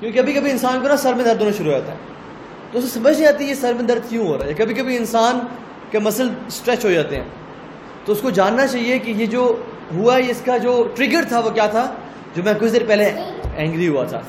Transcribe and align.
کیونکہ 0.00 0.22
کبھی 0.22 0.32
کبھی 0.32 0.50
انسان 0.50 0.80
کو 0.82 0.88
نا 0.88 0.96
سر 0.96 1.14
میں 1.14 1.24
درد 1.24 1.40
ہونا 1.40 1.52
شروع 1.58 1.72
ہوتا 1.72 1.92
ہے۔ 1.92 1.96
تو 2.72 2.78
اسے 2.78 2.88
سمجھ 2.88 3.18
نہیں 3.18 3.28
آتی 3.28 3.44
یہ 3.44 3.54
سر 3.54 3.72
میں 3.74 3.82
درد 3.82 4.08
کیوں 4.08 4.26
ہو 4.26 4.38
رہا 4.38 4.46
ہے۔ 4.46 4.54
کبھی 4.54 4.74
کبھی 4.74 4.96
انسان 4.96 5.38
کے 5.90 5.98
مسل 5.98 6.28
اسٹریچ 6.46 6.84
ہو 6.84 6.90
جاتے 6.90 7.16
ہیں۔ 7.16 7.24
تو 8.04 8.12
اس 8.12 8.20
کو 8.20 8.30
جاننا 8.30 8.66
چاہیے 8.66 8.98
کہ 8.98 9.10
یہ 9.10 9.26
جو 9.26 9.62
ہوا 9.94 10.16
ہے، 10.16 10.30
اس 10.30 10.42
کا 10.44 10.56
جو 10.56 10.88
ٹریگر 10.94 11.22
تھا، 11.28 11.38
وہ 11.38 11.50
کیا 11.50 11.66
تھا؟ 11.66 11.94
جو 12.36 12.42
میں 12.42 12.54
کچھ 12.60 12.72
دیر 12.72 12.82
پہلے 12.88 13.04
اینگری 13.56 13.88
ہوا 13.88 14.04
تھا۔ 14.04 14.20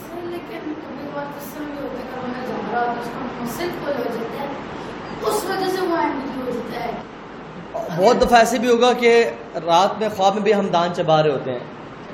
بہت 7.97 8.21
دفعہ 8.21 8.39
ایسے 8.39 8.59
بھی 8.59 8.69
ہوگا 8.69 8.93
کہ 8.93 9.29
رات 9.65 9.99
میں 9.99 10.09
خواب 10.09 10.33
میں 10.33 10.43
بھی 10.43 10.53
ہم 10.53 10.67
دان 10.67 10.89
چبا 10.95 11.23
رہے 11.23 11.31
ہوتے 11.31 11.51
ہیں۔ 11.51 11.59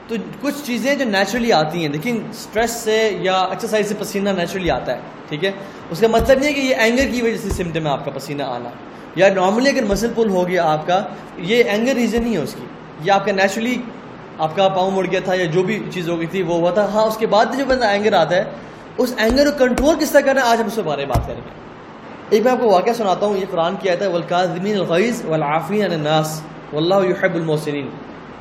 تو 0.07 0.15
کچھ 0.41 0.55
چیزیں 0.65 0.95
جو 0.95 1.05
نیچرلی 1.05 1.53
آتی 1.53 1.81
ہیں، 1.81 1.89
لیکن 1.89 2.21
اسٹریس 2.29 2.71
سے 2.71 3.17
یا 3.21 3.37
ایکسرسائز 3.37 3.87
سے 3.89 3.95
پسینہ 3.99 4.29
نیچرلی 4.29 4.71
آتا 4.71 4.95
ہے، 4.95 4.99
ٹھیک 5.29 5.45
ہے؟ 5.45 5.51
اس 5.89 5.99
کا 5.99 6.07
مطلب 6.07 6.39
نہیں 6.39 6.49
ہے 6.49 6.53
کہ 6.53 6.59
یہ 6.59 6.75
اینگر 6.75 7.07
کی 7.11 7.21
وجہ 7.21 7.37
سے 7.37 7.49
سمٹم 7.49 7.85
ہے 7.87 7.91
آپ 7.91 8.05
کا 8.05 8.11
پسینہ 8.15 8.43
آنا۔ 8.43 8.69
یا 9.15 9.29
نارملی 9.33 9.69
اگر 9.69 9.85
مسل 9.85 10.13
پل 10.15 10.29
ہو 10.29 10.47
گیا 10.47 10.63
آپ 10.71 10.87
کا، 10.87 11.01
یہ 11.37 11.63
اینگر 11.63 11.95
ریزن 11.95 12.23
نہیں 12.23 12.33
ہے 12.33 12.41
اس 12.41 12.53
کی۔ 12.53 12.65
یہ 13.03 13.11
آپ 13.11 13.25
کا 13.25 13.31
نیچرلی 13.31 13.77
آپ 14.37 14.55
کا 14.55 14.67
پاؤں 14.69 14.91
مڑ 14.91 15.05
گیا 15.11 15.19
تھا 15.25 15.33
یا 15.33 15.45
جو 15.45 15.63
بھی 15.63 15.83
چیز 15.93 16.09
ہو 16.09 16.17
گئی 16.17 16.27
تھی، 16.27 16.41
وہ 16.41 16.55
ہوا 16.55 16.71
تھا۔ 16.71 16.85
ہاں 16.85 17.03
اس 17.03 17.17
کے 17.17 17.27
بعد 17.27 17.45
جو 17.57 17.65
بندہ 17.67 17.85
اینگر 17.85 18.13
آتا 18.13 18.35
ہے، 18.35 18.43
اس 18.97 19.13
اینگر 19.17 19.51
کو 19.51 19.57
کنٹرول 19.57 19.95
کس 19.99 20.11
طرح 20.11 20.21
کرنا 20.21 20.41
ہے؟ 20.41 20.45
آج 20.45 20.61
ہم 20.61 20.65
اس 20.65 20.75
کے 20.75 20.81
بارے 20.81 21.05
میں 21.05 21.15
بات 21.15 21.27
کریں 21.27 21.41
گے۔ 21.45 21.51
ایک 22.29 22.43
میں 22.43 22.51
آپ 22.51 22.59
کو 22.59 22.69
واقعہ 22.69 22.93
سناتا 22.93 23.25
ہوں، 23.25 23.37
یہ 23.37 23.45
قرآن 23.51 23.75
کی 23.75 23.89
آیت 23.89 24.01
ہے 24.01 24.07
والکاظمین 24.07 24.75
الغیظ 24.75 25.25
والعافین 25.25 25.85
عن 25.85 25.91
الناس 25.91 26.41
واللہ 26.73 27.07
یحب 27.09 27.35
المحسنین 27.35 27.89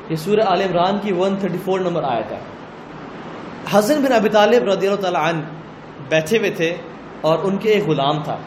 یہ 0.09 0.15
سورہ 0.15 0.39
آل 0.39 0.61
عمران 0.61 0.97
کی 1.01 1.11
134 1.11 1.81
نمبر 1.81 2.03
آیت 2.03 2.31
ہے۔ 2.31 2.39
حسن 3.73 4.01
بن 4.01 4.11
ابی 4.11 4.29
طالب 4.29 4.63
رضی 4.63 4.87
اللہ 4.87 5.01
تعالیٰ 5.01 5.23
عنہ 5.23 5.41
بیٹھے 6.09 6.37
ہوئے 6.37 6.49
تھے 6.49 6.77
اور 7.21 7.39
ان 7.43 7.57
کے 7.57 7.69
ایک 7.69 7.87
غلام 7.87 8.23
تھا۔ 8.23 8.37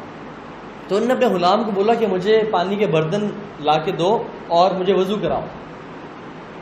تو 0.88 0.96
انہوں 0.96 1.08
نے 1.08 1.14
اپنے 1.14 1.26
غلام 1.26 1.64
کو 1.64 1.70
بولا 1.70 1.94
کہ 1.94 2.06
مجھے 2.06 2.42
پانی 2.50 2.76
کے 2.76 2.86
برتن 2.86 3.28
لا 3.60 3.78
کے 3.78 3.92
دو 3.92 4.22
اور 4.48 4.70
مجھے 4.70 4.92
وضو 4.92 5.16
کراؤ۔ 5.22 5.40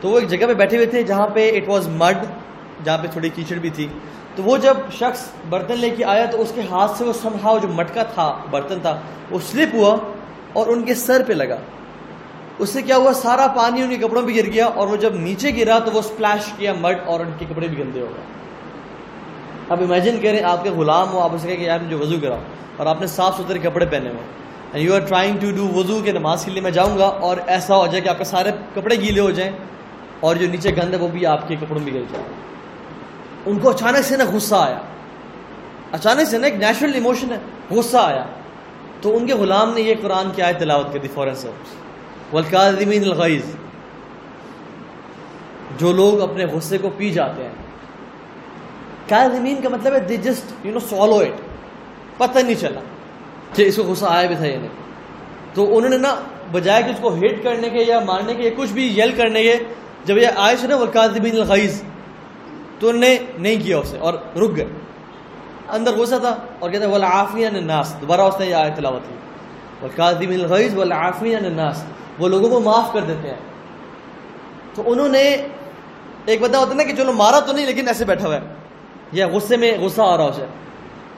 تو 0.00 0.08
وہ 0.08 0.18
ایک 0.18 0.28
جگہ 0.28 0.46
پہ 0.46 0.54
بیٹھے 0.54 0.76
ہوئے 0.76 0.86
تھے 0.86 1.02
جہاں 1.02 1.28
پہ 1.28 1.56
اٹ 1.56 1.68
واز 1.68 1.88
مڈ 1.88 2.16
جہاں 2.84 2.98
پہ 2.98 3.06
تھوڑی 3.12 3.28
کیچڑ 3.28 3.56
بھی 3.56 3.70
تھی۔ 3.70 3.88
تو 4.36 4.42
وہ 4.42 4.56
جب 4.56 4.74
شخص 4.92 5.28
برتن 5.48 5.78
لے 5.78 5.90
کے 5.90 6.04
آیا 6.04 6.24
تو 6.24 6.42
اس 6.42 6.52
کے 6.54 6.60
ہاتھ 6.70 6.90
سے 6.90 7.04
وہ 7.04 7.12
سمہاؤ 7.12 7.58
جو 7.58 7.68
مٹکا 7.68 8.02
تھا، 8.02 8.38
برتن 8.50 8.80
تھا، 8.80 9.00
وہ 9.30 9.38
سلپ 9.46 9.74
ہوا 9.74 9.96
اور 10.52 10.66
ان 10.66 10.82
کے 10.82 10.94
سر 10.94 11.22
پہ 11.26 11.32
لگا۔ 11.32 11.56
اس 12.58 12.70
سے 12.70 12.82
کیا 12.82 12.96
ہوا؟ 12.96 13.12
سارا 13.12 13.46
پانی 13.46 13.82
ان 13.82 13.90
کے 13.90 13.96
کپڑوں 13.96 14.22
پہ 14.22 14.34
گر 14.34 14.52
گیا 14.52 14.66
اور 14.66 14.88
وہ 14.88 14.96
جب 14.96 15.14
نیچے 15.14 15.56
گرا 15.56 15.78
تو 15.78 15.90
وہ 15.90 16.02
سپلیش 16.02 16.52
کیا 16.56 16.72
مڈ 16.72 16.98
اور 17.06 17.20
ان 17.20 17.30
کے 17.38 17.44
کپڑے 17.48 17.68
بھی 17.68 17.78
گندے 17.78 18.00
ہو 18.00 18.06
گئے۔ 18.06 18.24
اب 19.68 19.82
امیجن 19.82 20.16
کریں 20.22 20.42
آپ 20.42 20.64
کے 20.64 20.70
غلام 20.70 21.12
ہو، 21.12 21.20
آپ 21.20 21.34
اسے 21.34 21.46
کہیں 21.46 21.56
کہ 21.56 21.62
یار 21.62 21.78
مجھے 21.80 21.96
وضو 21.96 22.16
کراؤ 22.22 22.38
اور 22.76 22.86
آپ 22.86 23.00
نے 23.00 23.06
صاف 23.06 23.36
ستھرے 23.36 23.58
کپڑے 23.58 23.86
پہنے 23.86 24.08
ہوئے۔ 24.08 24.20
And 24.72 24.88
you 24.88 24.94
are 24.94 25.00
trying 25.00 25.38
to 25.40 25.50
do 25.50 25.68
وضو 25.74 26.00
کے 26.04 26.12
نماز 26.12 26.44
کے 26.44 26.50
لیے 26.50 26.60
میں 26.60 26.70
جاؤں 26.70 26.98
گا 26.98 27.06
اور 27.06 27.36
ایسا 27.46 27.76
ہو 27.76 27.86
جائے 27.86 28.00
کہ 28.00 28.08
آپ 28.08 28.18
کے 28.18 28.24
سارے 28.24 28.50
کپڑے 28.74 28.96
گیلے 28.96 29.20
ہو 29.20 29.30
جائیں 29.30 29.52
اور 30.20 30.36
جو 30.36 30.46
نیچے 30.48 30.70
گند 30.76 30.94
ہے 30.94 30.98
وہ 30.98 31.08
بھی 31.08 31.26
آپ 31.26 31.48
کے 31.48 31.56
کپڑوں 31.56 31.80
میں 31.80 31.94
گر 31.94 32.00
جائے۔ 32.12 32.24
ان 33.46 33.58
کو 33.58 33.70
اچانک 33.70 34.04
سے 34.04 34.16
نا 34.16 34.24
غصہ 34.32 34.54
آیا۔ 34.54 34.78
اچانک 35.92 36.28
سے 36.28 36.38
نا 36.38 36.44
ایک 36.44 36.54
نیچرل 36.54 36.94
ایموشن 36.94 37.32
ہے، 37.32 37.38
غصہ 37.70 37.96
آیا۔ 37.96 38.24
تو 39.00 39.16
ان 39.16 39.26
کے 39.26 39.34
غلام 39.34 39.74
نے 39.74 39.80
یہ 39.80 39.94
قرآن 40.02 40.30
کی 40.30 40.42
آیت 40.42 40.58
تلاوت 40.58 40.92
کر 40.92 40.98
دی 40.98 41.08
فوراً 41.14 41.34
سے۔ 41.34 41.48
والکاظمین 42.32 43.04
الغیظ، 43.04 43.42
جو 45.78 45.92
لوگ 45.92 46.20
اپنے 46.20 46.44
غصے 46.44 46.78
کو 46.78 46.90
پی 46.96 47.10
جاتے 47.10 47.42
ہیں۔ 47.42 47.52
کاظمین 49.08 49.60
کا 49.62 49.68
مطلب 49.68 49.94
ہے 49.94 50.00
they 50.00 50.16
just 50.16 50.66
you 50.66 50.72
know 50.72 50.78
solve 50.78 51.18
it 51.18 51.40
پتہ 52.16 52.38
نہیں 52.38 52.54
چلا 52.54 52.80
کہ 53.54 53.62
اس 53.62 53.76
کو 53.76 53.82
غصہ 53.82 54.06
آیا 54.08 54.26
بھی 54.26 54.34
تھا 54.34 54.46
یہ 54.46 54.56
نہیں۔ 54.56 54.76
تو 55.54 55.76
انہوں 55.76 55.90
نے 55.90 55.98
نا 55.98 56.14
بجائے 56.52 56.82
کہ 56.82 56.90
اس 56.90 56.96
کو 57.00 57.14
ہٹ 57.14 57.42
کرنے 57.42 57.70
کے 57.70 57.78
یا 57.78 58.00
مارنے 58.00 58.34
کے 58.34 58.42
یا 58.42 58.50
کچھ 58.56 58.72
بھی 58.72 59.00
یل 59.00 59.12
کرنے 59.16 59.42
کے، 59.42 59.56
جب 60.04 60.18
یہ 60.18 60.26
آئے 60.36 60.56
تھے 60.56 60.68
نا 60.68 60.76
والکاظمین 60.76 61.34
الغیظ، 61.34 61.82
تو 62.78 62.88
انہوں 62.88 63.00
نے 63.00 63.18
نہیں 63.38 63.56
کیا 63.64 63.78
اسے 63.78 63.98
اور 63.98 64.14
رک 64.14 64.56
گئے۔ 64.56 64.66
اندر 65.68 65.92
غصہ 65.92 66.14
تھا 66.14 66.36
اور 66.58 66.70
کہتے 66.70 66.84
ہیں 66.84 66.92
والعافین 66.92 67.56
عن 67.56 67.70
دوبارہ 68.00 68.20
اس 68.20 68.40
نے 68.40 68.46
یہ 68.46 68.54
آیت 68.54 68.76
تلاوت 68.76 69.02
کی۔ 69.08 69.14
والکاظمین 69.82 70.40
الغیظ 70.40 70.74
والعافین 70.74 71.36
عن 71.36 71.44
الناس 71.44 71.84
وہ 72.18 72.28
لوگوں 72.28 72.48
کو 72.48 72.60
معاف 72.60 72.92
کر 72.92 73.00
دیتے 73.00 73.28
ہیں۔ 73.28 73.36
تو 74.74 74.82
انہوں 74.86 75.08
نے 75.08 75.36
ایک 76.26 76.40
بندہ 76.42 76.58
ہوتا 76.58 76.70
ہے 76.70 76.76
نا 76.76 76.82
کہ 76.82 76.96
چلو 76.96 77.12
مارا 77.12 77.38
تو 77.38 77.52
نہیں 77.52 77.66
لیکن 77.66 77.88
ایسے 77.88 78.04
بیٹھا 78.04 78.26
ہوا 78.26 78.36
ہے۔ 78.36 78.40
یا 79.12 79.28
غصے 79.28 79.56
میں 79.56 79.78
غصہ 79.78 80.02
آ 80.02 80.16
رہا 80.16 80.24
اسے 80.24 80.44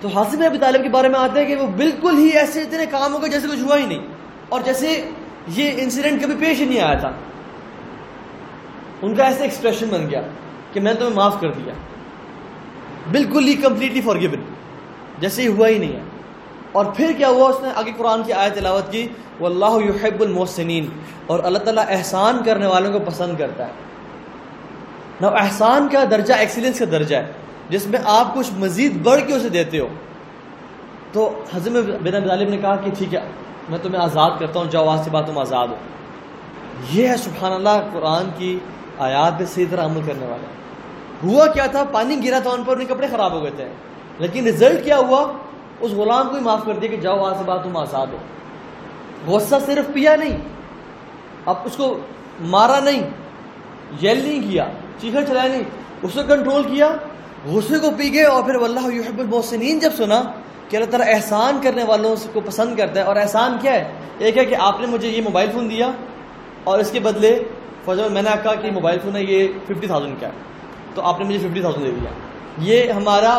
تو 0.00 0.08
حاصل 0.08 0.44
ابی 0.46 0.58
طالب 0.58 0.82
کے 0.82 0.88
بارے 0.88 1.08
میں 1.08 1.20
آتے 1.20 1.40
ہیں 1.40 1.46
کہ 1.46 1.62
وہ 1.62 1.66
بالکل 1.66 2.18
ہی 2.18 2.28
ایسے 2.28 2.62
اتنے 2.62 2.86
کام 2.86 3.14
ہو 3.14 3.22
گئے 3.22 3.30
جیسے 3.30 3.48
کچھ 3.48 3.60
ہوا 3.60 3.78
ہی 3.78 3.86
نہیں۔ 3.86 4.06
اور 4.48 4.60
جیسے 4.60 5.08
یہ 5.48 5.70
انسیڈنٹ 5.76 6.22
کبھی 6.22 6.34
پیش 6.40 6.60
ہی 6.60 6.64
نہیں 6.64 6.80
آیا 6.80 6.98
تھا۔ 6.98 7.10
ان 9.02 9.14
کا 9.14 9.24
ایسے 9.24 9.42
ایکسپریشن 9.42 9.86
بن 9.88 10.10
گیا 10.10 10.22
کہ 10.72 10.80
میں 10.80 10.94
تمہیں 10.94 11.14
معاف 11.14 11.40
کر 11.40 11.50
دیا۔ 11.50 11.74
بالکل 13.10 13.48
ہی 13.48 13.54
کمپلیٹلی 13.54 14.00
فار 14.00 14.16
گیون 14.16 14.40
جیسے 15.18 15.42
ہی 15.42 15.48
ہوا 15.48 15.68
ہی 15.68 15.78
نہیں 15.78 15.92
ہے۔ 15.92 16.00
اور 16.72 16.84
پھر 16.96 17.12
کیا 17.16 17.28
ہوا 17.28 17.48
اس 17.48 17.56
نے؟ 17.62 17.68
آگے 17.76 17.90
قرآن 17.96 18.22
کی 18.22 18.32
آیت 18.32 18.54
تلاوت 18.54 18.92
کی 18.92 19.08
وہ 19.40 19.46
اللہ 19.46 19.84
یحب 19.84 20.20
المحسنین 20.20 20.86
اور 21.26 21.40
اللہ 21.42 21.58
تعالیٰ 21.58 21.84
احسان 21.88 22.38
کرنے 22.44 22.66
والوں 22.66 22.92
کو 22.92 22.98
پسند 23.06 23.38
کرتا 23.38 23.66
ہے۔ 23.66 23.72
نہ 25.20 25.26
احسان 25.26 25.88
کا 25.88 26.04
درجہ 26.10 26.34
ایکسیلنس 26.34 26.78
کا 26.78 26.84
درجہ 26.90 27.16
ہے، 27.16 27.32
جس 27.68 27.86
میں 27.86 27.98
آپ 28.04 28.34
کچھ 28.34 28.52
مزید 28.58 29.02
بڑھ 29.02 29.20
کے 29.26 29.34
اسے 29.34 29.48
دیتے 29.48 29.78
ہو۔ 29.78 29.88
تو 31.12 31.42
حضرت 31.54 32.02
بن 32.02 32.28
طالب 32.28 32.48
نے 32.48 32.56
کہا 32.56 32.76
کہ 32.76 32.90
ٹھیک 32.98 33.14
ہے، 33.14 33.20
میں 33.68 33.78
تمہیں 33.82 34.02
آزاد 34.02 34.30
کرتا 34.38 34.58
ہوں، 34.58 34.66
جاؤ 34.70 34.86
وہاں 34.86 35.02
سے 35.02 35.10
بات 35.10 35.26
تم 35.26 35.38
آزاد 35.38 35.68
ہو۔ 35.68 35.76
یہ 36.92 37.08
ہے 37.08 37.16
سبحان 37.16 37.52
اللہ 37.52 37.82
قرآن 37.92 38.30
کی 38.38 38.58
آیات 38.98 39.38
پہ 39.38 39.44
صحیح 39.44 39.66
طرح 39.70 39.84
عمل 39.84 40.00
کرنے 40.06 40.26
والا 40.26 40.46
ہوا 41.24 41.46
کیا 41.46 41.66
تھا؟ 41.66 41.84
پانی 41.84 42.24
گرا 42.24 42.38
تھا 42.38 42.50
ان 42.50 42.62
پر 42.66 42.76
ان 42.76 42.86
کے 42.86 42.94
کپڑے 42.94 43.06
خراب 43.06 43.32
ہو 43.32 43.42
گئے 43.42 43.50
تھے۔ 43.56 43.68
لیکن 44.18 44.46
رزلٹ 44.46 44.84
کیا 44.84 44.98
ہوا؟ 44.98 45.32
اس 45.80 45.90
غلام 45.90 46.28
کو 46.28 46.36
ہی 46.36 46.40
معاف 46.40 46.64
کر 46.66 46.74
دیا 46.74 46.90
کہ 46.90 46.96
جاؤ 46.96 47.18
وہاں 47.18 47.34
سے 47.38 47.44
بات، 47.46 47.62
تم 47.64 47.76
آزاد 47.76 48.06
ہو۔ 48.12 48.18
غصہ 49.26 49.54
صرف 49.66 49.92
پیا 49.92 50.14
نہیں، 50.16 50.36
اب 51.46 51.56
اس 51.64 51.76
کو 51.76 51.86
مارا 52.48 52.78
نہیں، 52.80 53.02
یل 54.02 54.18
نہیں 54.18 54.50
کیا، 54.50 54.64
چیخا 55.00 55.22
چلایا 55.22 55.48
نہیں، 55.48 55.62
اس 56.02 56.14
کو 56.14 56.22
کنٹرول 56.28 56.62
کیا، 56.62 56.88
غصے 57.46 57.78
کو 57.78 57.90
پی 57.96 58.12
گئے 58.12 58.24
اور 58.24 58.42
پھر 58.42 58.54
اللہ 58.54 58.92
یحب 58.94 59.18
المحسنین 59.18 59.78
جب 59.78 59.92
سنا 59.96 60.20
کہ 60.68 60.76
اللہ 60.76 60.90
تعالیٰ 60.90 61.08
احسان 61.14 61.58
کرنے 61.62 61.84
والوں 61.84 62.16
کو 62.32 62.40
پسند 62.40 62.76
کرتا 62.76 63.00
ہے، 63.00 63.04
اور 63.04 63.16
احسان 63.16 63.56
کیا 63.60 63.72
ہے؟ 63.72 63.84
ایک 64.18 64.38
ہے 64.38 64.44
کہ 64.44 64.54
آپ 64.58 64.80
نے 64.80 64.86
مجھے 64.86 65.08
یہ 65.08 65.22
موبائل 65.22 65.50
فون 65.52 65.70
دیا 65.70 65.90
اور 66.64 66.78
اس 66.78 66.90
کے 66.90 67.00
بدلے 67.00 67.32
فوج 67.84 68.00
میں 68.12 68.22
نے 68.22 68.30
کہا 68.42 68.54
کہ 68.54 68.70
موبائل 68.70 68.98
فون 68.98 69.16
ہے، 69.16 69.22
یہ 69.22 69.48
ففٹی 69.66 69.86
تھاؤزینڈ 69.86 70.20
کا 70.20 70.26
ہے۔ 70.26 70.32
تو 70.94 71.02
آپ 71.02 71.18
نے 71.18 71.24
مجھے 71.24 71.38
ففٹی 71.38 71.60
تھاؤزینڈ 71.60 71.86
دے 71.86 71.90
دیا۔ 71.90 72.10
یہ 72.70 72.92
ہمارا 72.92 73.32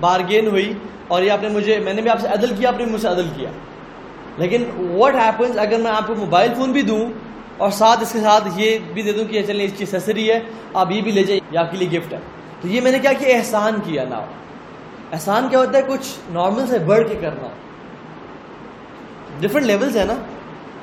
بارگین 0.00 0.46
ہوئی 0.46 0.72
اور 1.08 1.22
یہ 1.22 1.30
آپ 1.30 1.42
نے 1.42 1.48
مجھے 1.48 1.78
میں 1.78 1.94
نے 1.94 2.02
بھی 2.02 2.10
آپ 2.10 2.20
سے 2.20 2.28
عدل 2.28 2.54
کیا، 2.54 2.68
آپ 2.68 2.78
نے 2.78 2.84
مجھ 2.84 3.00
سے 3.00 3.08
عدل 3.08 3.28
کیا۔ 3.36 3.50
لیکن 4.38 4.64
واٹ 4.78 5.14
ہیپنس 5.14 5.58
اگر 5.58 5.78
میں 5.78 5.90
آپ 5.90 6.06
کو 6.06 6.14
موبائل 6.14 6.54
فون 6.54 6.72
بھی 6.72 6.82
دوں 6.82 7.08
اور 7.56 7.70
ساتھ 7.70 8.02
اس 8.02 8.12
کے 8.12 8.20
ساتھ 8.20 8.48
یہ 8.56 8.78
بھی 8.94 9.02
دے 9.02 9.12
دوں 9.12 9.24
کہ 9.24 9.42
چلیں 9.42 9.64
اس 9.64 9.72
کی 9.76 9.82
اسیسری 9.82 10.30
ہے، 10.30 10.40
آپ 10.74 10.90
یہ 10.90 11.00
بھی 11.00 11.10
لے 11.10 11.24
جائیں، 11.24 11.40
یہ 11.52 11.58
آپ 11.58 11.70
کے 11.70 11.76
لیے 11.76 11.98
گفٹ 11.98 12.12
ہے۔ 12.12 12.18
تو 12.60 12.68
یہ 12.68 12.80
میں 12.80 12.92
نے 12.92 12.98
کیا 12.98 13.12
کہ 13.12 13.36
احسان 13.36 13.74
کیا 13.84 14.04
نا 14.04 14.20
احسان 15.12 15.48
کیا 15.48 15.58
ہوتا 15.58 15.78
ہے 15.78 15.82
کچھ 15.88 16.32
نارمل 16.32 16.66
سے 16.66 16.78
بڑھ 16.78 17.08
کے 17.08 17.14
کرنا۔ 17.20 17.48
ڈفرینٹ 19.40 19.66
لیولز 19.66 19.96
ہیں 19.96 20.04
نا۔ 20.04 20.14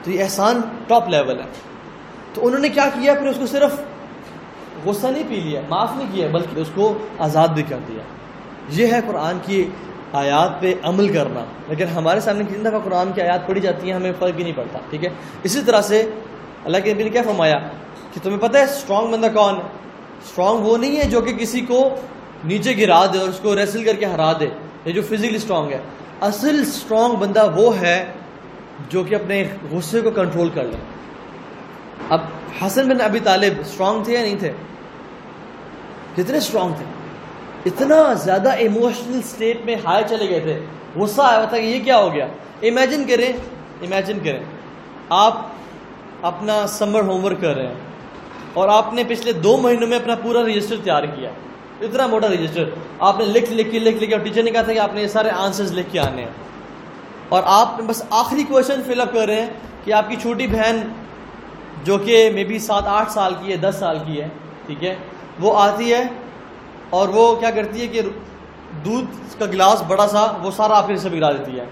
تو 0.03 0.11
یہ 0.11 0.23
احسان 0.23 0.61
ٹاپ 0.87 1.09
لیول 1.09 1.39
ہے۔ 1.39 1.45
تو 2.33 2.47
انہوں 2.47 2.59
نے 2.59 2.69
کیا 2.69 2.89
کیا؟ 2.93 3.13
پھر 3.13 3.27
اس 3.27 3.35
کو 3.39 3.45
صرف 3.45 3.71
غصہ 4.85 5.07
نہیں 5.07 5.23
پی 5.29 5.35
لیا، 5.35 5.61
معاف 5.69 5.89
نہیں 5.95 6.07
کیا، 6.13 6.27
بلکہ 6.31 6.59
اس 6.59 6.69
کو 6.73 6.97
آزاد 7.19 7.47
بھی 7.47 7.63
کر 7.63 7.77
دیا۔ 7.87 7.99
یہ 8.69 8.87
ہے 8.87 8.99
قرآن 9.07 9.37
کی 9.45 9.69
آیات 10.13 10.61
پہ 10.61 10.73
عمل 10.83 11.13
کرنا۔ 11.13 11.45
لیکن 11.67 11.85
ہمارے 11.87 12.19
سامنے 12.19 12.43
کتنی 12.43 12.69
دفعہ 12.69 12.79
قرآن 12.83 13.11
کی 13.11 13.21
آیات 13.21 13.47
پڑھی 13.47 13.61
جاتی 13.61 13.87
ہیں، 13.87 13.93
ہمیں 13.93 14.11
فرق 14.19 14.31
بھی 14.31 14.43
نہیں 14.43 14.53
پڑتا، 14.55 14.79
ٹھیک 14.89 15.03
ہے؟ 15.03 15.09
اسی 15.43 15.61
طرح 15.65 15.81
سے 15.81 16.09
اللہ 16.65 16.77
کے 16.83 16.93
نبی 16.93 17.03
نے 17.03 17.09
کیا 17.09 17.21
فرمایا 17.21 17.59
کہ 18.13 18.19
تمہیں 18.23 18.37
پتہ 18.37 18.57
ہے 18.57 18.63
اسٹرانگ 18.63 19.11
بندہ 19.11 19.27
کون 19.33 19.55
ہے؟ 19.55 19.61
اسٹرانگ 20.25 20.57
وہ 20.57 20.77
نہیں 20.77 20.97
ہے 20.97 21.03
جو 21.03 21.21
کہ 21.21 21.33
کسی 21.33 21.61
کو 21.61 21.89
نیچے 22.43 22.77
گرا 22.77 23.05
دے 23.05 23.17
اور 23.17 23.29
اس 23.29 23.39
کو 23.43 23.55
ریسل 23.55 23.83
کر 23.83 23.95
کے 23.95 24.05
ہرا 24.05 24.33
دے، 24.39 24.47
یہ 24.85 24.93
جو 24.93 25.01
فزیکلی 25.01 25.35
اسٹرانگ 25.35 25.71
ہے۔ 25.71 25.79
اصل 26.21 26.63
اسٹرانگ 26.67 27.15
بندہ 27.15 27.51
وہ 27.55 27.79
ہے 27.79 28.05
جو 28.89 29.03
کہ 29.03 29.15
اپنے 29.15 29.47
غصے 29.71 30.01
کو 30.01 30.11
کنٹرول 30.11 30.49
کر 30.49 30.63
لے۔ 30.63 30.77
اب 32.09 32.21
حسن 32.61 32.89
بن 32.89 33.01
ابی 33.01 33.19
طالب 33.19 33.53
اسٹرانگ 33.59 34.03
تھے 34.03 34.13
یا 34.13 34.21
نہیں 34.21 34.35
تھے؟ 34.39 34.51
کتنے 36.15 36.37
اسٹرانگ 36.37 36.73
تھے؟ 36.77 37.00
اتنا 37.65 38.13
زیادہ 38.13 38.51
ایموشنل 38.51 39.21
سٹیٹ 39.21 39.65
میں 39.65 39.75
ہائے 39.85 40.03
چلے 40.09 40.29
گئے 40.29 40.39
تھے۔ 40.39 40.59
غصہ 40.95 41.21
آیا 41.21 41.45
تھا 41.45 41.57
کہ 41.57 41.63
یہ 41.63 41.83
کیا 41.83 41.97
ہو 41.97 42.13
گیا۔ 42.13 42.25
امیجن 42.61 43.03
کریں 43.07 43.31
امیجن 43.81 44.19
کریں۔ 44.23 44.43
آپ 45.09 45.37
اپنا 46.21 46.67
سمر 46.67 47.01
ہوم 47.01 47.25
ورک 47.25 47.41
کر 47.41 47.55
رہے 47.55 47.67
ہیں 47.67 47.79
اور 48.53 48.69
آپ 48.69 48.93
نے 48.93 49.03
پچھلے 49.07 49.31
دو 49.33 49.57
مہینوں 49.57 49.87
میں 49.87 49.97
اپنا 49.97 50.15
پورا 50.15 50.43
رجسٹر 50.43 50.75
تیار 50.83 51.03
کیا۔ 51.03 51.29
اتنا 51.81 52.07
موٹا 52.07 52.27
رجسٹر 52.27 52.69
آپ 52.99 53.19
نے 53.19 53.25
لکھ 53.25 53.51
لکھ 53.53 53.71
کے 53.71 53.79
لکھ 53.79 54.03
لکھ، 54.03 54.13
اور 54.13 54.21
ٹیچر 54.21 54.43
نے 54.43 54.51
کہا 54.51 54.61
تھا 54.61 54.73
کہ 54.73 54.79
آپ 54.79 54.93
نے 54.93 55.01
یہ 55.01 55.07
سارے 55.07 55.29
آنسرز 55.29 55.71
لکھ 55.73 55.91
کے 55.91 55.99
آنے 55.99 56.21
ہیں۔ 56.21 56.29
اور 57.29 57.43
آپ 57.45 57.79
بس 57.79 58.03
آخری 58.09 58.43
کوشچن 58.43 58.81
فل 58.85 59.01
اپ 59.01 59.13
کر 59.13 59.25
رہے 59.25 59.41
ہیں 59.41 59.49
کہ 59.83 59.93
آپ 59.93 60.09
کی 60.09 60.15
چھوٹی 60.15 60.47
بہن 60.47 60.81
جو 61.83 61.97
کہ 61.97 62.31
مے 62.33 62.43
بی 62.43 62.59
سات، 62.59 62.83
آٹھ 62.85 63.11
سال 63.11 63.33
کی 63.41 63.51
ہے، 63.51 63.57
دس 63.57 63.75
سال 63.79 63.97
کی 64.05 64.21
ہے، 64.21 64.27
ٹھیک 64.65 64.83
ہے، 64.83 64.95
وہ 65.39 65.57
آتی 65.57 65.93
ہے 65.93 66.03
اور 66.91 67.07
وہ 67.07 67.35
کیا 67.35 67.51
کرتی 67.51 67.81
ہے 67.81 67.87
کہ 67.87 68.01
دودھ 68.85 69.39
کا 69.39 69.45
گلاس 69.45 69.83
بڑا 69.87 70.07
سا 70.07 70.37
وہ 70.43 70.51
سارا 70.51 70.77
آپ 70.77 70.87
کے 70.87 70.95
سے 70.97 71.09
بگڑا 71.09 71.31
دیتی 71.31 71.59
ہے۔ 71.59 71.65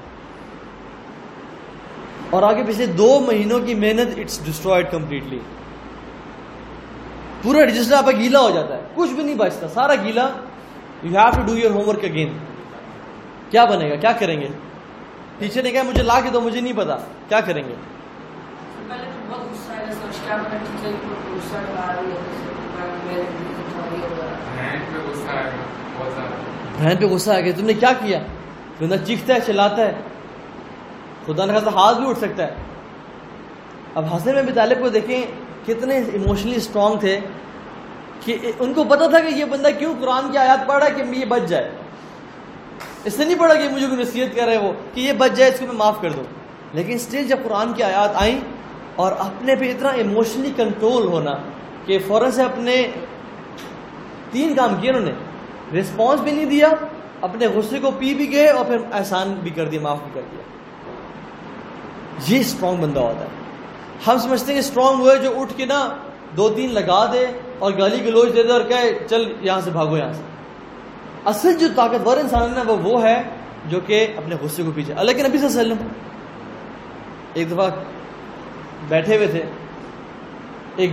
اور 2.30 2.44
آگے 2.44 2.64
پچھلے 2.68 2.86
دو 2.86 3.20
مہینوں 3.20 3.60
کی 3.60 3.76
محنت 3.76 4.20
اٹس 4.20 4.46
ڈسٹرائڈ 4.46 4.92
کمپلیٹلی 4.92 5.40
پورا 7.42 7.66
رجسٹر 7.66 7.96
آپ 7.96 8.06
کا 8.06 8.12
گیلا 8.12 8.40
ہو 8.40 8.50
جاتا 8.50 8.78
ہے۔ 8.78 8.82
کچھ 8.96 9.12
بھی 9.12 9.24
نہیں 9.24 9.36
بچتا۔ 9.36 9.68
سارا 9.68 9.96
گیلا۔ 9.96 10.30
You 11.04 11.18
have 11.18 11.30
to 11.36 11.42
do 11.42 11.58
your 11.58 11.72
homework 11.90 12.04
again 12.04 12.38
کیا 13.50 13.66
بنے 13.66 13.90
گا؟ 13.90 13.96
کیا 13.96 14.12
کریں 14.12 14.42
گے؟ 14.42 14.48
ٹیچر 15.40 15.64
نے 15.64 15.72
کہا 15.72 15.84
مجھے 15.84 16.04
لا 16.04 16.22
کے 16.22 16.30
دو، 16.30 16.42
مجھے 16.42 16.62
نہیں 16.62 16.74
پتا۔ 16.74 16.98
کیا 17.30 17.42
کریں 17.42 17.64
گے؟ 17.64 17.74
غصہ 25.10 25.32
بہن 26.80 26.98
پہ 26.98 27.06
غصہ 27.06 27.32
آ 27.32 27.40
گیا 27.40 27.52
تم 27.58 27.66
نے 27.66 27.74
کیا 27.74 27.92
کیا؟ 28.00 28.20
بندہ 28.82 28.96
چیختا 29.06 29.34
ہے، 29.34 29.40
چلاتا 29.46 29.86
ہے۔ 29.86 29.94
خدا 31.26 31.46
نے 31.46 31.54
کہا 31.54 31.72
ہاتھ 31.72 31.98
بھی 31.98 32.10
اٹھ 32.10 32.20
سکتا 32.20 32.44
ہے۔ 32.44 32.56
اب 33.96 34.16
حسن 34.16 34.34
میں 34.34 34.54
طالب 34.56 34.80
کو 34.80 34.90
دیکھیں، 34.90 35.22
کتنے 35.66 35.98
ایموشنلی 35.98 36.56
اسٹرانگ 36.56 37.00
تھے 37.00 37.20
کہ 38.26 38.38
ان 38.60 38.74
کو 38.74 38.84
پتا 38.84 39.08
تھا 39.08 39.20
کہ 39.20 39.28
یہ 39.28 39.46
بندہ 39.46 39.68
کیوں 39.80 39.94
قرآن 40.02 40.32
کی 40.32 40.38
آیات 40.38 40.68
پڑھ 40.68 40.84
رہا 40.84 40.86
ہے 40.86 41.04
کہ 41.04 41.20
یہ 41.20 41.26
بچ 41.26 41.42
جائے۔ 41.48 41.72
اس 43.04 43.14
سے 43.14 43.26
نہیں 43.26 43.40
پڑھا 43.40 43.56
کہ 43.56 43.70
مجھے 43.70 43.88
کوئی 43.88 44.02
نصیحت 44.02 44.36
کر 44.36 44.46
رہے 44.46 44.58
وہ 44.58 44.74
کہ 44.94 45.02
یہ 45.02 45.14
بچ 45.14 45.38
جائے، 45.38 45.52
اس 45.52 45.60
کو 45.60 45.66
میں 45.66 45.76
معاف 45.76 46.02
کر 46.02 46.12
دوں۔ 46.12 46.24
لیکن 46.74 46.94
اسٹل 46.94 47.24
جب 47.24 47.38
قرآن 47.44 47.74
کی 47.74 47.84
آیات 47.84 48.12
آئیں 48.16 48.40
اور 48.96 49.12
اپنے 49.12 49.56
پہ 49.56 49.72
اتنا 49.72 49.90
ایموشنلی 49.90 50.52
کنٹرول 50.56 51.04
ہونا 51.04 51.38
کہ 51.86 52.00
فوراً 52.08 52.32
سے 52.32 52.44
اپنے 52.44 52.92
تین 54.32 54.56
کام 54.56 54.76
کیے 54.82 54.90
انہوں 54.90 55.06
نے۔ 55.06 55.12
رسپانس 55.80 56.22
بھی 56.22 56.32
نہیں 56.32 56.46
دیا، 56.46 56.70
اپنے 57.22 57.48
غصے 57.48 57.80
کو 57.80 57.92
پی 58.00 58.14
بھی 58.14 58.32
گئے 58.32 58.50
اور 58.50 58.66
پھر 58.66 58.78
احسان 58.92 59.34
بھی 59.44 59.52
کر 59.52 59.66
دیا، 59.66 59.80
معاف 59.82 59.98
بھی 60.04 60.12
کر 60.14 60.22
دیا۔ 60.32 60.42
یہ 62.28 62.40
اسٹرانگ 62.40 62.78
بندہ 62.78 63.00
ہوتا 63.00 63.24
ہے۔ 63.24 63.30
ہم 64.08 64.18
سمجھتے 64.18 64.52
ہیں 64.52 64.60
اسٹرانگ 64.60 65.02
وہ 65.02 65.12
ہے 65.12 65.18
جو 65.18 65.40
اٹھ 65.40 65.54
کے 65.58 65.66
نا 65.66 65.90
دو 66.38 66.50
تین 66.50 66.74
لگا 66.74 67.10
دے 67.14 67.28
اور 67.60 67.72
گالی 67.80 68.06
گلوچ 68.06 68.36
دے 68.36 68.44
دے 68.44 68.52
اور 68.52 68.62
کہے، 68.62 68.98
چل 69.10 69.34
یہاں 69.42 69.62
سے 69.62 69.72
بھاگو، 69.72 69.98
یہاں 69.98 70.14
سے۔ 70.14 70.22
اصل 71.26 71.58
جو 71.58 71.68
طاقتور 71.76 72.18
انسان 72.18 72.42
ہے 72.42 72.64
نا، 72.64 72.72
وہ 72.72 72.78
وہ 72.78 73.04
ہے 73.04 73.24
جو 73.66 73.80
کہ 73.80 74.08
اپنے 74.18 74.36
غصے 74.42 74.64
کو 74.64 74.72
پیچھے۔ 74.76 74.94
اللہ 74.94 75.12
کے 75.12 75.24
نبی 75.24 75.38
صلی 75.38 75.48
اللہ 75.48 75.62
علیہ 75.62 75.74
وسلم 75.74 75.88
ایک 77.34 77.52
دفعہ 77.52 77.70
بیٹھے 78.88 79.16
ہوئے 79.16 79.28
تھے، 79.28 79.44
ایک 80.76 80.90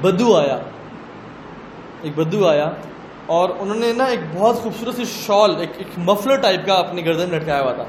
بدو 0.00 0.36
آیا۔ 0.36 0.58
ایک 2.02 2.12
بدو 2.16 2.46
آیا 2.48 2.70
اور 3.26 3.50
انہوں 3.58 3.76
نے 3.76 3.92
نا 3.92 4.04
ایک 4.04 4.20
بہت 4.34 4.56
خوبصورت 4.56 4.96
سی 4.96 5.04
شال، 5.04 5.56
ایک 5.60 5.72
ایک 5.76 5.98
مفلر 5.98 6.36
ٹائپ 6.36 6.66
کا 6.66 6.74
اپنے 6.74 7.04
گردن 7.04 7.30
میں 7.30 7.38
لٹکایا 7.38 7.60
ہوا 7.60 7.72
تھا۔ 7.72 7.84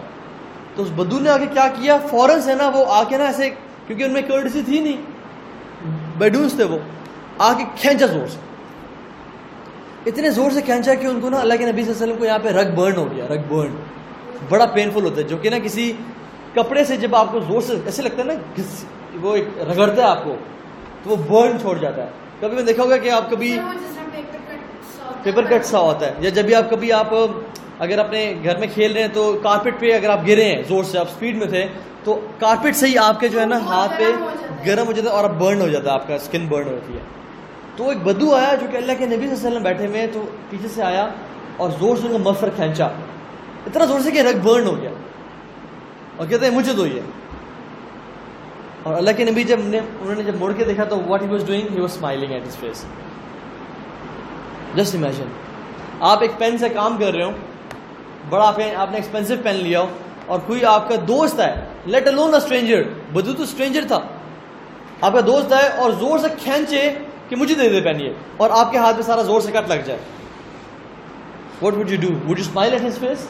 تو 0.75 0.83
اس 0.83 0.89
بدو 0.95 1.19
نے 1.19 1.29
آگے 1.29 1.45
کیا 1.53 1.67
کیا؟ 1.75 1.97
فوراً 2.09 2.41
سے 2.41 2.55
نا 2.55 2.69
وہ 2.73 2.85
آ 2.87 3.03
کے 3.03 3.17
نا 3.17 3.25
ایسے، 3.25 3.49
کیونکہ 3.87 4.03
ان 4.03 4.13
میں 4.13 4.21
کرٹسی 4.21 4.61
تھی 4.65 4.79
نہیں 4.79 5.01
بیڈونس 6.17 6.53
تھے 6.53 6.63
وہ 6.63 6.77
آ 7.37 7.51
کے 7.53 7.63
کھینچا 7.75 8.05
زور 8.05 8.27
سے۔ 8.27 8.37
اتنے 10.05 10.29
زور 10.29 10.51
سے 10.51 10.61
کھینچا 10.61 10.93
کہ 10.93 11.05
ان 11.05 11.19
کو 11.21 11.29
نا 11.29 11.39
اللہ 11.39 11.53
کے 11.53 11.65
نبی 11.65 11.83
صلی 11.83 11.91
اللہ 11.91 12.03
علیہ 12.03 12.13
وسلم 12.13 12.19
کو 12.19 12.25
یہاں 12.25 12.39
پہ 12.43 12.49
رگ 12.49 12.75
برن 12.75 12.95
ہو 12.95 13.07
گیا، 13.15 13.25
رگ 13.29 13.41
برن 13.47 13.75
بڑا 14.49 14.65
پینفل 14.65 15.03
ہوتا 15.03 15.17
ہے، 15.17 15.23
جو 15.23 15.37
کہ 15.37 15.49
نا 15.49 15.59
کسی 15.59 15.91
کپڑے 16.53 16.83
سے 16.83 16.97
جب 16.97 17.15
آپ 17.15 17.31
کو 17.31 17.39
زور 17.39 17.61
سے، 17.61 17.73
ایسے 17.85 18.01
لگتا 18.01 18.17
ہے 18.17 18.23
نا 18.23 18.61
وہ 19.21 19.35
ایک 19.35 19.47
رگڑتا 19.61 20.01
ہے 20.01 20.07
آپ 20.07 20.23
کو، 20.23 20.35
تو 21.03 21.09
وہ 21.09 21.15
برن 21.29 21.59
چھوڑ 21.59 21.77
جاتا 21.77 22.03
ہے۔ 22.03 22.09
کبھی 22.41 22.55
میں 22.55 22.63
دیکھا 22.63 22.83
ہوگا 22.83 22.97
کہ 22.97 23.09
آپ 23.11 23.29
کبھی 23.29 23.59
پیپر 25.23 25.45
کٹ 25.45 25.65
سا 25.65 25.79
ہوتا 25.79 26.07
ہے۔ 26.07 26.13
یا 26.19 26.29
جب 26.29 26.45
بھی 26.45 26.55
آپ 26.55 26.69
کبھی 26.69 26.91
آپ 26.93 27.07
اگر 27.79 27.99
اپنے 27.99 28.35
گھر 28.43 28.57
میں 28.57 28.67
کھیل 28.73 28.93
رہے 28.93 29.01
ہیں 29.01 29.07
تو 29.13 29.39
کارپیٹ 29.43 29.79
پہ 29.79 29.95
اگر 29.95 30.09
آپ 30.09 30.19
گرے 30.27 30.43
ہیں 30.45 30.63
زور 30.69 30.83
سے 30.83 30.99
آپ 30.99 31.09
سپیڈ 31.09 31.35
میں 31.37 31.47
تھے 31.47 31.65
تو 32.03 32.27
کارپیٹ 32.39 32.75
سے 32.75 32.87
ہی 32.87 32.97
آپ 32.97 33.19
کے 33.19 33.27
جو 33.27 33.41
ہے 33.41 33.45
نا 33.45 33.57
ہاتھ 33.57 33.91
پہ 33.97 34.03
گرم 34.65 34.85
ہو 34.85 34.91
جاتا 34.91 35.09
ہے۔ 35.09 35.15
اور 35.15 35.23
اب 35.23 35.39
برن 35.39 35.61
ہو 35.61 35.67
جاتا 35.67 35.89
ہے 35.89 35.93
آپ 35.93 36.07
کا 36.07 36.15
اسکن 36.15 36.47
برن 36.47 36.67
ہوتی 36.67 36.93
ہے۔ 36.93 36.99
تو 37.75 37.89
ایک 37.89 37.97
بدو 38.03 38.35
آیا 38.35 38.55
جو 38.55 38.67
کہ 38.71 38.77
اللہ 38.77 38.91
کے 38.97 39.05
نبی 39.05 39.15
صلی 39.17 39.25
اللہ 39.25 39.37
علیہ 39.37 39.47
وسلم 39.47 39.63
بیٹھے 39.63 39.87
ہوئے 39.87 39.99
ہیں 39.99 40.07
تو 40.13 40.21
پیچھے 40.49 40.67
سے 40.67 40.83
آیا 40.83 41.07
اور 41.57 41.69
زور 41.79 41.97
سے 41.97 42.07
ان 42.07 42.11
کا 42.11 42.29
مفر 42.29 42.49
کھینچا۔ 42.55 42.85
اتنا 43.65 43.85
زور 43.85 43.99
سے 43.99 44.11
کہ 44.11 44.19
رگ 44.19 44.39
برن 44.43 44.67
ہو 44.67 44.81
گیا۔ 44.81 44.89
اور 46.17 46.27
کہتے 46.27 46.45
ہیں 46.45 46.53
مجھے 46.53 46.73
دو 46.73 46.85
یہ۔ 46.85 47.01
اور 48.83 48.93
اللہ 48.95 49.11
کے 49.17 49.23
نبی 49.23 49.43
جب 49.43 49.59
نے 49.59 49.79
انہوں 49.79 50.15
نے 50.15 50.23
جب 50.23 50.35
مڑ 50.35 50.51
کے 50.51 50.63
دیکھا 50.65 50.83
تو 50.83 51.01
what 51.01 51.21
he 51.21 51.27
was 51.27 51.45
doing 51.45 51.67
he 51.71 51.81
was 51.81 51.91
smiling 51.91 52.31
at 52.31 52.43
his 52.47 52.55
face 52.55 52.85
just 54.75 54.95
imagine 54.95 55.27
آپ 55.99 56.21
ایک 56.21 56.31
پین 56.37 56.57
سے 56.57 56.69
کام 56.69 56.97
کر 56.97 57.13
رہے 57.13 57.23
ہو 57.23 57.31
بڑا 58.29 58.51
پین 58.51 58.75
آپ 58.75 58.91
نے 58.91 58.97
ایکسپینسو 58.97 59.33
پین 59.43 59.55
لیا 59.55 59.81
ہو 59.81 59.87
اور 60.25 60.39
کوئی 60.47 60.65
آپ 60.65 60.89
کا 60.89 60.95
دوست 61.07 61.39
ہے 61.39 61.67
لیٹ 61.85 62.07
alone 62.07 62.29
a 62.29 62.37
stranger. 62.37 62.83
بدو 63.13 63.33
تو 63.33 63.43
اسٹرینجر 63.43 63.83
تھا۔ 63.87 63.99
آپ 65.01 65.13
کا 65.13 65.19
دوست 65.25 65.53
ہے 65.53 65.67
اور 65.67 65.91
زور 65.91 66.19
سے 66.19 66.27
کھینچے 66.43 66.93
کہ 67.29 67.35
مجھے 67.35 67.55
دے 67.55 67.69
دے 67.69 67.81
پین 67.81 68.01
یہ۔ 68.01 68.09
اور 68.37 68.49
آپ 68.53 68.71
کے 68.71 68.77
ہاتھ 68.77 68.95
میں 68.95 69.03
سارا 69.03 69.21
زور 69.21 69.41
سے 69.41 69.51
کٹ 69.51 69.69
لگ 69.69 69.81
جائے۔ 69.85 69.99
What 71.61 71.73
would 71.73 71.91
you 71.91 71.97
do 72.01 72.07
would 72.07 72.39
you 72.39 72.45
smile 72.49 72.73
at 72.73 72.81
his 72.81 72.99
face 72.99 73.27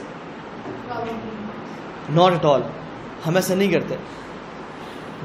not 2.10 2.32
at 2.32 2.46
all 2.46 2.62
ہم 3.28 3.36
ایسا 3.36 3.56
نہیں 3.56 3.72
کرتے۔ 3.72 3.96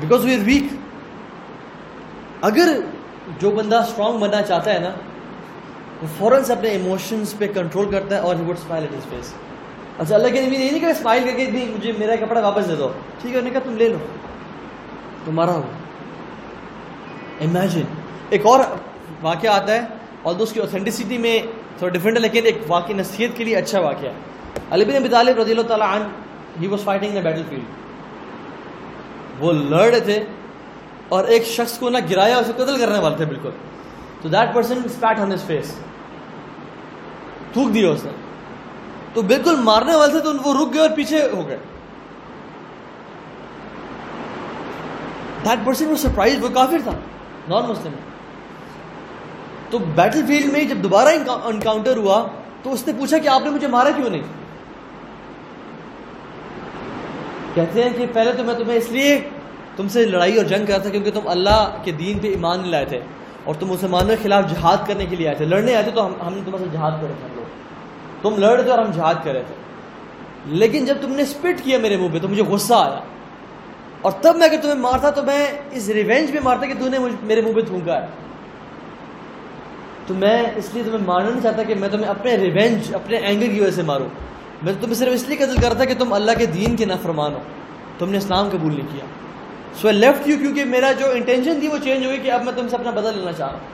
بیکاز 0.01 0.25
وی 0.25 0.35
آر 0.35 0.41
ویک 0.45 0.63
اگر 2.41 2.81
جو 3.41 3.51
بندہ 3.51 3.77
اسٹرانگ 3.77 4.19
بننا 4.19 4.43
چاہتا 4.43 4.75
ہے 4.75 4.79
نا 4.79 4.91
وہ 6.03 6.07
فوراً 6.19 6.45
سے 6.45 6.53
اپنے 6.53 6.69
ایموشنس 6.69 7.39
پہ 7.39 7.47
کنٹرول 7.55 7.91
کرتا 7.91 8.17
ہے 8.17 8.21
اور 8.21 8.37
he 8.37 8.41
would 8.41 8.57
smile 8.59 8.83
at 8.83 8.99
his 8.99 9.11
face 9.11 9.33
اچھا 9.99 10.15
اللہ 10.15 10.29
کے 10.29 10.41
نبی 10.41 10.57
یہ 10.57 10.71
نہیں 10.71 10.81
کہا 10.81 10.89
اسمائل 10.89 11.25
کر 11.25 11.37
کے 11.37 11.51
نہیں 11.51 11.71
مجھے 11.71 11.93
میرا 11.99 12.17
کپڑا 12.17 12.41
واپس 12.41 12.69
دے 12.69 12.75
دو۔ 12.77 12.89
ٹھیک 13.21 13.33
ہے، 13.33 13.39
انہوں 13.39 13.53
نے 13.53 13.61
کہا 13.61 13.71
تم 13.71 13.77
لے 13.77 13.89
لو۔ 13.89 13.97
تمہارا 15.25 15.53
ہو۔ 15.53 15.63
امیجن 17.41 17.83
ایک 18.31 18.47
اور 18.47 18.61
واقعہ 19.23 19.51
آتا 19.51 19.75
ہے 19.75 19.81
اور 20.23 20.35
اس 20.39 20.53
کی 20.53 20.61
اوتھینٹسٹی 20.61 21.19
میں 21.19 21.39
تھوڑا 21.79 21.93
ڈفرینٹ 21.93 22.17
ہے، 22.17 22.23
لیکن 22.23 22.41
ایک 22.45 22.59
واقعی 22.69 22.95
نصیحت 22.95 23.37
کے 23.37 23.45
لیے 23.45 23.57
اچھا 23.57 23.81
واقعہ 23.81 24.09
ہے۔ 24.09 24.15
علی 24.71 24.85
بن 24.85 24.97
ابی 24.97 25.09
طالب 25.09 25.39
رضی 25.39 25.51
اللہ 25.51 25.63
تعالیٰ 25.63 25.95
عنہ 25.95 26.05
he 26.61 26.67
was 26.67 26.81
fighting 26.85 27.23
battle 27.23 27.43
field 27.49 27.86
وہ 29.39 29.53
لڑ 29.53 29.91
رہے 29.91 30.01
تھے 30.01 30.25
اور 31.09 31.25
ایک 31.25 31.45
شخص 31.45 31.79
کو 31.79 31.91
نہ 31.91 31.99
گرایا، 32.11 32.37
اسے 32.37 32.53
قتل 32.57 32.79
کرنے 32.79 32.99
والے 32.99 33.17
تھے، 33.17 33.25
بالکل۔ 33.25 33.51
تو 34.23 34.29
that 34.29 34.55
person 34.55 34.79
spat 34.85 35.19
on 35.19 35.33
his 35.33 35.45
face 35.45 35.75
تھوک 37.53 37.75
دیا 37.75 37.91
اس 37.91 38.05
نے۔ 38.05 38.11
تو 39.15 39.23
بالکل 39.23 39.57
مارنے 39.57 39.97
والے 39.97 40.13
تھے، 40.13 40.21
تو 40.21 40.33
وہ 40.45 40.65
رک 40.65 40.73
گئے 40.73 40.83
اور 40.83 40.91
پیچھے 40.97 41.29
ہو 41.33 41.49
گئے۔ 41.49 41.59
دیٹ 45.45 45.67
پرسن 45.67 45.87
وہ 45.87 45.97
سرپرائز 45.97 46.45
وہ 46.45 46.49
کافر 46.55 46.79
تھا 46.85 46.93
نان 47.49 47.65
مسلم 47.69 47.93
تو 49.71 49.79
بیٹل 49.79 50.27
فیلڈ 50.27 50.53
میں 50.53 50.65
جب 50.65 50.77
دوبارہ 50.77 51.09
انکاؤنٹر 51.45 51.97
ہوا، 51.97 52.27
تو 52.63 52.73
اس 52.73 52.87
نے 52.87 52.93
پوچھا 52.99 53.19
کہ 53.19 53.29
آپ 53.29 53.41
نے 53.45 53.51
مجھے 53.51 53.67
مارا 53.67 53.91
کیوں 53.91 54.11
نہیں؟ 54.11 54.23
کہتے 57.57 57.83
ہیں 57.83 57.91
کہ 57.97 58.07
پہلے 58.13 58.33
تو 58.33 58.45
میں 58.45 58.55
تمہیں 58.55 58.77
اس 58.77 58.91
لیے 58.91 59.21
تم 59.77 59.89
سے 59.89 60.07
لڑائی 60.07 60.37
اور 60.37 60.45
جنگ 60.45 60.67
کر 60.67 60.79
تھا 60.79 60.91
کیونکہ 60.91 61.11
تم 61.11 61.21
اللہ 61.25 61.77
کے 61.85 61.93
دین 61.93 62.19
پہ 62.19 62.29
ایمان 62.29 62.61
نہیں 62.61 62.71
لائے 62.71 62.85
تھے 62.85 63.01
اور 63.45 63.55
تم 63.55 63.67
مسلمانوں 63.67 64.09
کے 64.09 64.17
خلاف 64.23 64.51
جہاد 64.51 64.77
کرنے 64.87 65.07
کے 65.07 65.17
لیے 65.17 65.27
آئے 65.27 65.37
تھے۔ 65.37 65.45
لڑنے 65.45 65.75
آئے 65.75 65.83
تھے 65.83 65.93
تو 65.93 66.07
ہم 66.07 66.13
ہم 66.27 66.35
نے 66.35 66.41
تمہارے 66.45 66.65
جہاد 66.73 66.91
کرے 66.91 67.13
تھے 67.21 67.29
ہم 67.31 67.37
لوگ۔ 67.37 67.45
تم 68.23 68.41
لڑ 68.41 68.55
رہے 68.55 68.63
تھے 68.63 68.71
اور 68.71 68.79
ہم 68.79 68.91
جہاد 68.91 69.15
کرے 69.25 69.43
تھے۔ 69.47 69.55
لیکن 70.47 70.85
جب 70.85 70.95
تم 71.01 71.13
نے 71.13 71.23
اسپٹ 71.23 71.65
کیا 71.65 71.79
میرے 71.79 71.97
منہ 71.97 72.09
پہ 72.13 72.19
تو 72.19 72.29
مجھے 72.29 72.43
غصہ 72.43 72.75
آیا۔ 72.75 73.01
اور 74.03 74.13
تب 74.13 74.37
میں 74.37 74.49
اگر 74.49 74.57
تمہیں 74.63 74.75
مارتا 74.75 75.11
تو 75.11 75.23
میں 75.23 75.47
اس 75.71 75.89
ریونج 75.89 76.33
پہ 76.33 76.39
مارتا 76.45 76.67
کہ 76.67 76.75
تم 76.79 76.89
نے 76.89 76.99
میرے 77.23 77.41
منہ 77.41 77.53
پہ 77.53 77.61
تھونکا 77.61 78.03
ہے۔ 78.03 78.07
تو 80.07 80.15
میں 80.15 80.45
اس 80.57 80.75
لیے 80.75 80.83
تمہیں 80.83 81.07
مارنا 81.07 81.31
نہیں 81.31 81.43
چاہتا 81.43 81.63
کہ 81.63 81.75
میں 81.75 81.89
تمہیں 81.89 82.07
اپنے 82.07 82.37
ریونج 82.37 82.95
اپنے 82.95 83.17
اینگر 83.17 83.47
کی 83.47 83.61
وجہ 83.61 83.71
سے 83.71 83.83
ماروں۔ 83.83 84.09
میں 84.67 84.75
تمہیں 84.81 84.95
صرف 84.95 85.09
اس 85.13 85.29
لیے 85.29 85.37
قتل 85.37 85.57
کرتا 85.63 85.85
کہ 85.85 85.95
تم 85.99 86.13
اللہ 86.13 86.33
کے 86.39 86.47
دین 86.47 86.77
کے 86.77 86.85
نافرمان 86.85 87.35
ہو۔ 87.35 87.39
تم 87.99 88.11
نے 88.11 88.19
اسلام 88.19 88.49
قبول 88.49 88.75
نہیں 88.75 88.87
کیا۔ 88.93 89.05
سو 89.75 89.89
آئی 89.89 89.97
لیفٹ 89.97 90.29
یو 90.29 90.37
کیونکہ 90.39 90.65
میرا 90.65 90.93
جو 90.93 91.11
انٹینشن 91.11 91.61
تھی 91.61 91.69
وہ 91.69 91.79
چینج 91.85 92.07
ہوئی 92.07 92.19
کہ 92.19 92.33
اب 92.33 92.45
میں 92.45 92.53
تم 92.57 92.69
سے 92.69 92.77
اپنا 92.77 92.91
بدل 92.91 93.19
لینا 93.19 93.33
چاہ 93.33 93.47
رہا 93.47 93.59
ہوں۔ 93.59 93.67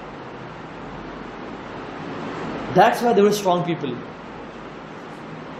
That's 2.76 3.02
why 3.02 3.14
they're 3.14 3.26
strong 3.26 3.62
people 3.62 3.94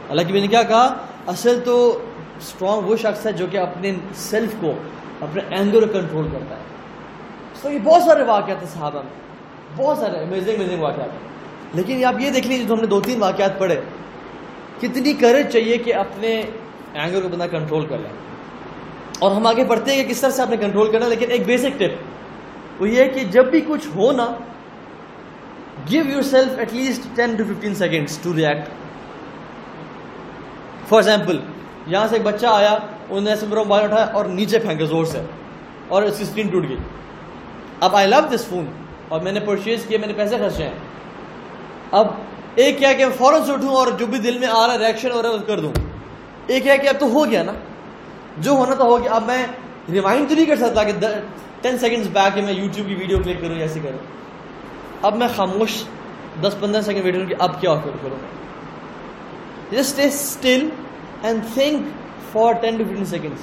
Allah 0.09 0.23
کی 0.23 0.33
میں 0.33 0.41
نے 0.41 0.47
کیا 0.47 0.63
کہا؟ 0.63 0.95
اصل 1.27 1.61
تو 1.65 2.05
اسٹرانگ 2.39 2.83
وہ 2.83 2.97
شخص 2.97 3.27
ہے 3.27 3.33
جو 3.33 3.47
کہ 3.51 3.57
اپنے 3.57 3.95
سیلف 4.15 4.55
کو، 4.61 4.73
اپنے 5.21 5.43
اینگر 5.51 5.87
کنٹرول 5.87 6.29
کرتا 6.33 6.57
ہے۔ 6.57 6.63
سو 7.63 7.71
یہ 7.71 7.79
بہت 7.85 8.03
سارے 8.03 8.23
واقعات 8.23 8.63
ہیں 8.63 8.71
صحابہ 8.73 9.03
میں۔ 9.03 9.23
بہت 9.77 9.99
سارے 9.99 10.17
امیزنگ 10.19 10.55
امیزنگ 10.55 10.83
واقعات 10.83 11.13
ہیں۔ 11.13 11.29
لیکن 11.75 12.05
آپ 12.05 12.21
یہ 12.21 12.31
دیکھ 12.31 12.47
لیجیے 12.47 12.67
جو 12.67 12.75
ہم 12.75 12.81
نے 12.81 12.87
دو 12.87 13.01
تین 13.01 13.23
واقعات 13.23 13.59
پڑھے۔ 13.59 13.81
کتنی 14.83 15.13
کریج 15.21 15.51
چاہیے 15.53 15.77
کہ 15.79 15.95
اپنے 15.95 16.31
اینگر 16.95 17.21
کو 17.23 17.29
بندہ 17.29 17.47
کنٹرول 17.51 17.87
کر 17.87 17.99
لیں 17.99 18.11
اور 19.19 19.31
ہم 19.31 19.47
آگے 19.47 19.65
بڑھتے 19.65 19.95
ہیں 19.95 20.03
کہ 20.03 20.09
کس 20.09 20.21
طرح 20.21 20.31
سے 20.31 20.43
آپ 20.43 20.51
نے 20.51 20.57
کنٹرول 20.57 20.91
کرنا، 20.93 21.09
لیکن 21.09 21.31
ایک 21.31 21.47
بیسک 21.47 21.79
ٹپ 21.79 22.81
وہ 22.81 22.89
یہ 22.89 23.05
کہ 23.15 23.25
جب 23.33 23.51
بھی 23.51 23.61
کچھ 23.67 23.87
ہو 23.97 24.11
نا 24.13 24.27
give 25.91 26.05
yourself 26.31 26.59
at 26.59 26.73
least 26.73 27.03
ten 27.17 27.35
to 27.37 27.45
fifteen 27.45 27.75
seconds 27.75 28.19
to 28.23 28.35
react 28.37 28.69
for 30.89 30.99
example 30.99 31.39
یہاں 31.87 32.07
سے 32.09 32.17
ایک 32.17 32.25
بچہ 32.25 32.47
آیا، 32.47 32.73
انہوں 32.73 33.21
نے 33.21 33.31
ایسے 33.31 33.47
میرا 33.47 33.63
موبائل 33.63 33.85
اٹھایا 33.85 34.07
اور 34.07 34.25
نیچے 34.35 34.59
پھینکا 34.59 34.85
زور 34.85 35.05
سے، 35.05 35.21
اور 35.89 36.03
اس 36.03 36.17
کی 36.17 36.23
اسکرین 36.23 36.49
ٹوٹ 36.49 36.69
گئی۔ 36.69 36.77
اب 37.81 37.97
آئی 37.97 38.09
لو 38.09 38.21
دس 38.35 38.47
فون 38.49 38.67
اور 39.09 39.21
میں 39.21 39.33
نے 39.33 39.41
پرچیز 39.47 39.85
کیا، 39.89 39.99
میں 39.99 40.09
نے 40.09 40.15
پیسے 40.17 40.37
خرچے 40.39 40.63
ہیں۔ 40.65 40.79
اب 41.93 42.07
ایک 42.55 42.79
کیا 42.79 42.93
کہ 42.93 43.05
فوراً 43.19 43.45
سے 43.45 43.53
اٹھوں 43.53 43.75
اور 43.75 43.87
جو 43.87 44.07
بھی 44.07 44.19
دل 44.19 44.39
میں 44.39 44.49
آ 44.49 44.67
رہا 44.67 44.75
ہے 44.75 44.79
ریئیکشن 44.79 45.11
ہو 45.11 45.23
رہا 45.23 45.29
ہے 45.29 45.35
کر 45.47 45.61
دوں۔ 45.61 45.73
ایک 46.47 46.67
ہے 46.67 46.79
کہ 46.79 46.89
اب 46.89 46.95
تو 46.99 47.07
ہو 47.07 47.27
گیا 47.27 47.43
نا۔ 47.43 47.53
جو 48.39 48.51
ہونا 48.51 48.75
تو 48.75 48.85
ہو 48.85 49.03
گیا۔ 49.03 49.13
اب 49.13 49.25
میں 49.27 49.47
ریمائنڈ 49.93 50.29
تو 50.29 50.35
نہیں 50.35 50.45
کر 50.45 50.57
سکتا 50.57 50.83
کہ 50.85 50.93
ٹین 51.61 51.79
سیکنڈس 51.79 52.07
بیک 52.13 52.39
میں 52.39 52.53
یوٹیوب 52.53 52.89
کی 52.89 52.95
ویڈیو 52.95 53.19
کلک 53.23 53.41
کروں 53.41 53.55
یا 53.55 53.63
ایسے 53.63 53.81
کروں۔ 53.83 53.99
اب 55.03 55.17
میں 55.17 55.29
خاموش 55.37 55.85
دس 56.43 56.57
پندرہ 56.61 56.81
سیکنڈ 56.81 57.05
ویٹ 57.05 57.29
کہ 57.29 57.35
اب 57.39 57.61
کیا 57.61 57.75
کروں 57.75 57.99
کروں 58.03 58.17
just 59.71 59.99
stay 59.99 60.05
still 60.05 60.69
and 61.23 61.43
think 61.55 61.87
for 62.33 62.53
ten 62.53 62.77
to 62.77 62.85
fifteen 62.85 63.05
seconds 63.05 63.41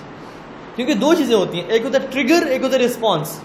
کیونکہ 0.76 0.94
دو 0.94 1.14
چیزیں 1.14 1.36
ہوتی 1.36 1.62
ہیں۔ 1.62 1.68
ایک 1.68 1.86
ہوتا 1.86 2.02
ہے 2.02 2.08
ٹریگر 2.08 2.46
ایک 2.46 2.62
ہوتا 2.64 2.78
ہے 2.78 2.82
رسپانس 2.82 3.40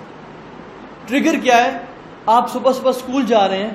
ٹریگر 1.07 1.35
کیا 1.43 1.65
ہے؟ 1.65 1.79
آپ 2.27 2.53
صبح 2.53 2.73
صبح 2.73 2.91
اسکول 2.91 3.27
جا 3.27 3.49
رہے 3.49 3.59
ہیں۔ 3.59 3.71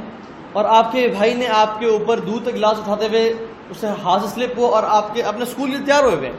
اور 0.54 0.66
آپ 0.66 0.92
کے 0.92 1.08
بھائی 1.08 1.34
نے 1.34 1.48
آپ 1.48 1.80
کے 1.80 1.86
اوپر 1.86 2.20
دودھ 2.20 2.46
کا 2.46 2.52
گلاس 2.52 2.80
اٹھاتے 2.80 3.08
ہوئے 3.08 3.34
اسے 3.70 3.88
ہاتھ 3.88 4.28
سلپ 4.28 4.54
ہو 4.58 4.66
اور 4.66 4.84
آپ 4.88 5.14
کے 5.14 5.24
اپنے 5.24 5.44
اسکول 5.44 5.72
کے 5.72 5.78
لیے 5.78 5.86
تیار 5.86 6.04
ہوئے 6.04 6.16
ہوئے۔ 6.16 6.32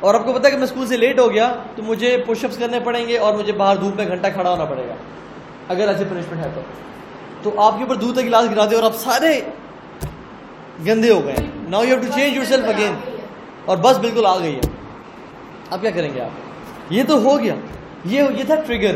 اور 0.00 0.14
آپ 0.14 0.24
کو 0.24 0.32
پتا 0.32 0.48
کہ 0.48 0.56
میں 0.56 0.64
اسکول 0.64 0.86
سے 0.86 0.96
لیٹ 0.96 1.18
ہو 1.18 1.32
گیا 1.32 1.54
تو 1.76 1.82
مجھے 1.82 2.24
پش 2.26 2.44
اپس 2.44 2.56
کرنے 2.56 2.80
پڑیں 2.80 3.08
گے 3.08 3.18
اور 3.18 3.34
مجھے 3.34 3.52
باہر 3.52 3.76
دھوپ 3.76 3.96
میں 3.96 4.08
گھنٹہ 4.08 4.26
کھڑا 4.34 4.50
ہونا 4.50 4.64
پڑے 4.64 4.88
گا۔ 4.88 4.94
اگر 5.68 5.88
ایسے 5.88 6.04
پنشمنٹ 6.04 6.40
ہے 6.40 6.50
تو۔ 6.54 6.60
تو 7.42 7.60
آپ 7.60 7.72
کے 7.76 7.82
اوپر 7.82 7.94
دودھ 7.94 8.16
کا 8.16 8.22
گلاس 8.22 8.50
گرا 8.50 8.64
دے 8.70 8.74
اور 8.74 8.84
آپ 8.84 8.94
سارے 8.94 9.40
گندے 10.86 11.10
ہو 11.10 11.24
گئے۔ 11.24 11.36
Now 11.54 11.82
you 11.82 11.88
have 11.88 11.98
to 11.98 12.12
change 12.14 12.36
yourself 12.44 12.64
again 12.64 12.96
اور 13.64 13.76
بس 13.76 13.98
بالکل 13.98 14.26
آ 14.26 14.38
گئی 14.38 14.54
ہے۔ 14.54 14.60
اب 15.70 15.80
کیا 15.80 15.90
کریں 15.90 16.14
گے 16.14 16.20
آپ؟ 16.20 16.30
یہ 16.90 17.02
تو 17.08 17.22
ہو 17.22 17.38
گیا۔ 17.38 17.54
یہ 18.04 18.22
یہ 18.38 18.44
تھا 18.44 18.54
ٹریگر 18.54 18.94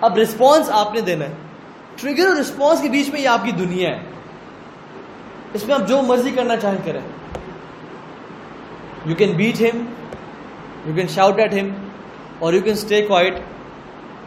اب 0.00 0.16
رسپانس 0.16 0.70
آپ 0.70 0.94
نے 0.94 1.00
دینا 1.00 1.24
ہے۔ 1.24 1.34
ٹریگر 1.96 2.26
اور 2.26 2.36
رسپانس 2.36 2.82
کے 2.82 2.88
بیچ 2.88 3.08
میں 3.08 3.20
یہ 3.20 3.28
آپ 3.28 3.44
کی 3.44 3.50
دنیا 3.50 3.90
ہے۔ 3.90 4.00
اس 5.54 5.66
میں 5.66 5.74
آپ 5.74 5.88
جو 5.88 6.02
مرضی 6.02 6.30
کرنا 6.30 6.56
چاہیں 6.56 6.78
کریں۔ 6.84 7.00
You 9.06 9.14
can 9.14 9.32
beat 9.32 9.60
him 9.60 9.84
you 10.86 10.94
can 10.94 11.08
shout 11.08 11.38
at 11.38 11.54
him 11.54 11.68
اور 12.38 12.52
یو 12.52 12.60
کین 12.60 12.72
اسٹے 12.72 13.02
کوائٹ 13.02 13.34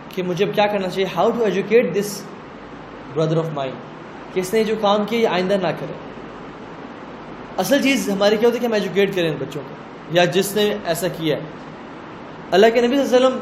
کہ 0.09 0.23
مجھے 0.23 0.45
اب 0.45 0.55
کیا 0.55 0.65
کرنا 0.65 0.89
چاہیے۔ 0.89 1.07
How 1.15 1.31
to 1.31 1.43
educate 1.43 1.95
this 1.95 2.23
brother 3.13 3.37
of 3.37 3.45
mind 3.53 3.73
کہ 4.33 4.39
اس 4.39 4.53
نے 4.53 4.63
جو 4.63 4.75
کام 4.81 5.05
کیا 5.05 5.19
یہ 5.19 5.27
آئندہ 5.27 5.53
نہ 5.53 5.67
کرے۔ 5.67 5.93
اصل 7.57 7.81
چیز 7.81 8.09
ہماری 8.09 8.37
کیا 8.37 8.49
ہوتی 8.49 8.57
ہے 8.57 8.61
کہ 8.61 8.65
ہم 8.65 8.73
ایجوکیٹ 8.73 9.15
کریں 9.15 9.35
بچوں 9.39 9.61
کو، 9.69 9.75
یا 10.15 10.25
جس 10.25 10.55
نے 10.55 10.77
ایسا 10.85 11.07
کیا 11.07 11.37
ہے۔ 11.37 11.41
اللہ 12.51 12.67
کے 12.73 12.81
نبی 12.81 12.95
صلی 12.95 13.15
اللہ 13.15 13.27
علیہ 13.27 13.27
وسلم 13.27 13.39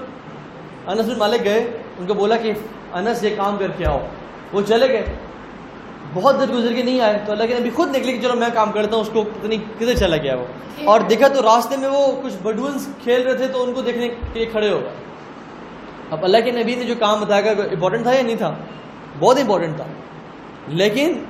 انس 0.87 1.05
بن 1.05 1.19
مالک 1.19 1.43
گئے، 1.43 1.77
ان 1.99 2.07
کو 2.07 2.13
بولا 2.13 2.37
کہ 2.37 2.53
انس 2.93 3.23
یہ 3.23 3.29
کام 3.37 3.57
کر 3.57 3.71
کے 3.71 3.85
آؤ۔ 3.85 4.07
وہ 4.53 4.61
چلے 4.61 4.87
گئے۔ 4.87 5.05
بہت 6.13 6.39
دیر 6.39 6.55
گزر 6.55 6.73
کے 6.73 6.83
نہیں 6.83 7.01
آئے۔ 7.01 7.19
تو 7.25 7.31
اللہ 7.31 7.43
کے 7.43 7.55
نبی 7.59 7.69
خود 7.69 7.95
نکلے 7.95 8.11
کہ 8.11 8.21
چلو 8.21 8.35
میں 8.35 8.47
کام 8.53 8.71
کرتا 8.71 8.95
ہوں، 8.95 9.01
اس 9.01 9.09
کو 9.13 9.23
پتہ 9.23 9.47
نہیں 9.47 9.79
کدھر 9.79 9.95
چلا 9.95 10.17
گیا 10.17 10.35
وہ۔ 10.35 10.45
اور 10.85 10.99
دیکھا 10.99 11.27
تو 11.27 11.41
راستے 11.41 11.77
میں 11.77 11.89
وہ 11.89 12.21
کچھ 12.23 12.33
بڈونس 12.43 12.87
کھیل 13.03 13.21
رہے 13.21 13.33
تھے 13.33 13.47
تو 13.47 13.63
ان 13.63 13.73
کو 13.73 13.81
دیکھنے 13.81 14.07
کے 14.07 14.15
لیے 14.33 14.45
کھڑے 14.45 14.69
ہو 14.69 14.79
گئے۔ 14.79 14.89
اب 16.11 16.23
اللہ 16.23 16.37
کے 16.45 16.51
نبی 16.51 16.75
نے 16.75 16.83
جو 16.83 16.93
کام 16.99 17.21
بتایا 17.21 17.51
امپورٹنٹ 17.51 18.03
تھا 18.03 18.13
یا 18.13 18.21
نہیں 18.21 18.35
تھا؟ 18.35 18.55
بہت 19.19 19.39
امپورٹنٹ 19.39 19.75
تھا۔ 19.75 19.85
لیکن 20.67 21.23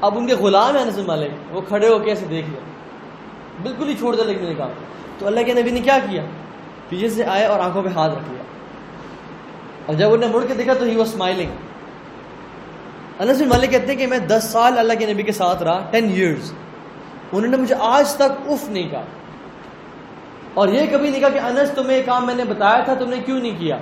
اب 0.00 0.18
ان 0.18 0.26
کے 0.26 0.34
غلام 0.34 0.76
ہیں 0.76 0.84
نسم 0.84 1.08
والے 1.08 1.28
وہ 1.50 1.60
کھڑے 1.60 1.88
ہو 1.88 1.98
کے 1.98 2.10
ایسے 2.10 2.26
دیکھ 2.26 2.50
لیا 2.50 2.60
بالکل 3.62 3.88
ہی 3.88 3.94
چھوڑ 3.94 4.16
دیا 4.16 4.24
لیکن 4.24 4.44
نے 4.44 4.54
کام 4.58 4.68
تو 5.18 5.26
اللہ 5.26 5.40
کے 5.40 5.52
نبی 5.52 5.70
نے 5.70 5.80
کیا 5.80 5.98
کیا؟ 6.10 6.22
پیچھے 6.88 7.08
سے 7.08 7.24
آئے 7.24 7.44
اور 7.44 7.60
آنکھوں 7.60 7.82
پہ 7.82 7.88
ہاتھ 7.88 8.12
رکھ 8.12 8.32
لیا۔ 8.32 8.42
اور 9.86 9.94
جب 9.94 10.06
انہوں 10.06 10.28
نے 10.28 10.38
مڑ 10.38 10.44
کے 10.48 10.54
دیکھا 10.54 10.74
تو 10.74 10.84
ہی 10.84 10.96
واز 10.96 11.08
اسمائلنگ 11.08 11.50
انس 13.18 13.40
بن 13.40 13.48
مالک 13.48 13.70
کہتے 13.70 13.86
ہیں 13.86 13.96
کہ 13.96 14.06
میں 14.06 14.18
دس 14.18 14.48
سال 14.52 14.78
اللہ 14.78 14.92
کے 14.98 15.12
نبی 15.12 15.22
کے 15.22 15.32
ساتھ 15.32 15.62
رہا 15.62 15.86
ٹین 15.90 16.04
ایئرس 16.04 16.52
انہوں 17.32 17.50
نے 17.50 17.56
مجھے 17.56 17.74
آج 17.78 18.14
تک 18.14 18.48
اف 18.48 18.68
نہیں 18.68 18.88
کہا۔ 18.88 19.04
اور 20.54 20.68
یہ 20.68 20.82
کبھی 20.90 21.10
نہیں 21.10 21.20
کہا 21.20 21.28
کہ 21.28 21.38
انس 21.38 21.70
تمہیں 21.70 21.98
یہ 21.98 22.02
کام 22.06 22.26
میں 22.26 22.34
نے 22.34 22.44
بتایا 22.44 22.80
تھا، 22.80 22.94
تم 22.94 23.08
نے 23.08 23.16
کیوں 23.26 23.40
نہیں 23.40 23.56
کیا؟ 23.58 23.78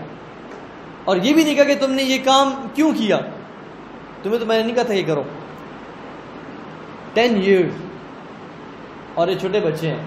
اور 1.04 1.16
یہ 1.16 1.34
بھی 1.34 1.44
نہیں 1.44 1.54
کہا 1.54 1.64
کہ 1.64 1.74
تم 1.80 1.90
نے 1.90 2.02
یہ 2.02 2.18
کام 2.24 2.68
کیوں 2.74 2.92
کیا؟ 2.92 3.20
تمہیں 4.22 4.38
تو 4.38 4.46
میں 4.46 4.56
نے 4.56 4.62
نہیں 4.62 4.74
کہا 4.74 4.82
تھا 4.82 4.94
یہ 4.94 5.02
کرو۔ 5.06 5.22
ٹین 7.12 7.36
ایئرس 7.36 7.72
اور 9.14 9.28
یہ 9.28 9.38
چھوٹے 9.38 9.60
بچے 9.60 9.88
ہیں۔ 9.88 10.02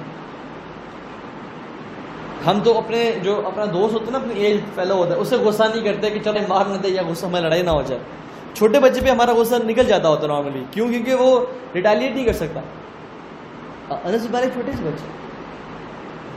ہم 2.47 2.59
تو 2.63 2.77
اپنے 2.77 3.11
جو 3.23 3.41
اپنا 3.45 3.65
دوست 3.65 3.93
ہوتا 3.93 4.05
ہے 4.05 4.11
نا، 4.11 4.17
اپنی 4.17 4.33
ایج 4.33 4.61
فیلو 4.75 4.93
ہوتا 4.93 5.15
ہے 5.15 5.19
اسے 5.19 5.35
غصہ 5.35 5.63
نہیں 5.63 5.83
کرتے 5.83 6.09
کہ 6.09 6.19
چلو 6.23 6.39
مار 6.47 6.65
نہ 6.65 6.77
دے 6.77 6.87
یا 6.87 7.01
غصہ 7.07 7.25
ہمیں 7.25 7.41
لڑائی 7.41 7.61
نہ 7.61 7.69
ہو 7.69 7.81
جائے۔ 7.81 8.01
چھوٹے 8.55 8.79
بچے 8.79 9.01
پہ 9.01 9.09
ہمارا 9.09 9.33
غصہ 9.33 9.55
نکل 9.65 9.85
جاتا 9.87 10.09
ہوتا 10.09 10.27
نارملی 10.27 10.63
کیوں؟ 10.71 10.87
کیونکہ 10.89 11.15
وہ 11.15 11.29
ریٹیلیٹ 11.75 12.15
نہیں 12.15 12.25
کر 12.25 12.33
سکتا. 12.33 12.61
انس 14.03 14.27
بارے 14.31 14.49
چھوٹے 14.53 14.71
سے 14.77 14.83
بچے. 14.83 15.07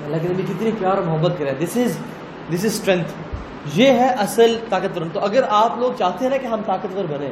اللہ 0.04 0.16
کے 0.22 0.28
نبی 0.28 0.42
کتنی 0.48 0.70
پیار 0.78 0.96
اور 0.96 1.04
محبت 1.04 1.38
کرے. 1.38 1.52
دس 1.60 1.76
از 1.76 1.98
دس 2.48 2.64
از 2.64 2.72
اسٹرینتھ 2.72 3.12
یہ 3.74 3.88
ہے 3.98 4.08
اصل 4.18 4.56
طاقتور. 4.68 5.02
تو 5.12 5.20
اگر 5.20 5.44
آپ 5.50 5.78
لوگ 5.78 5.92
چاہتے 5.98 6.24
ہیں 6.24 6.30
نا 6.30 6.36
کہ 6.36 6.46
ہم 6.46 6.60
طاقتور 6.66 7.04
بنے 7.08 7.30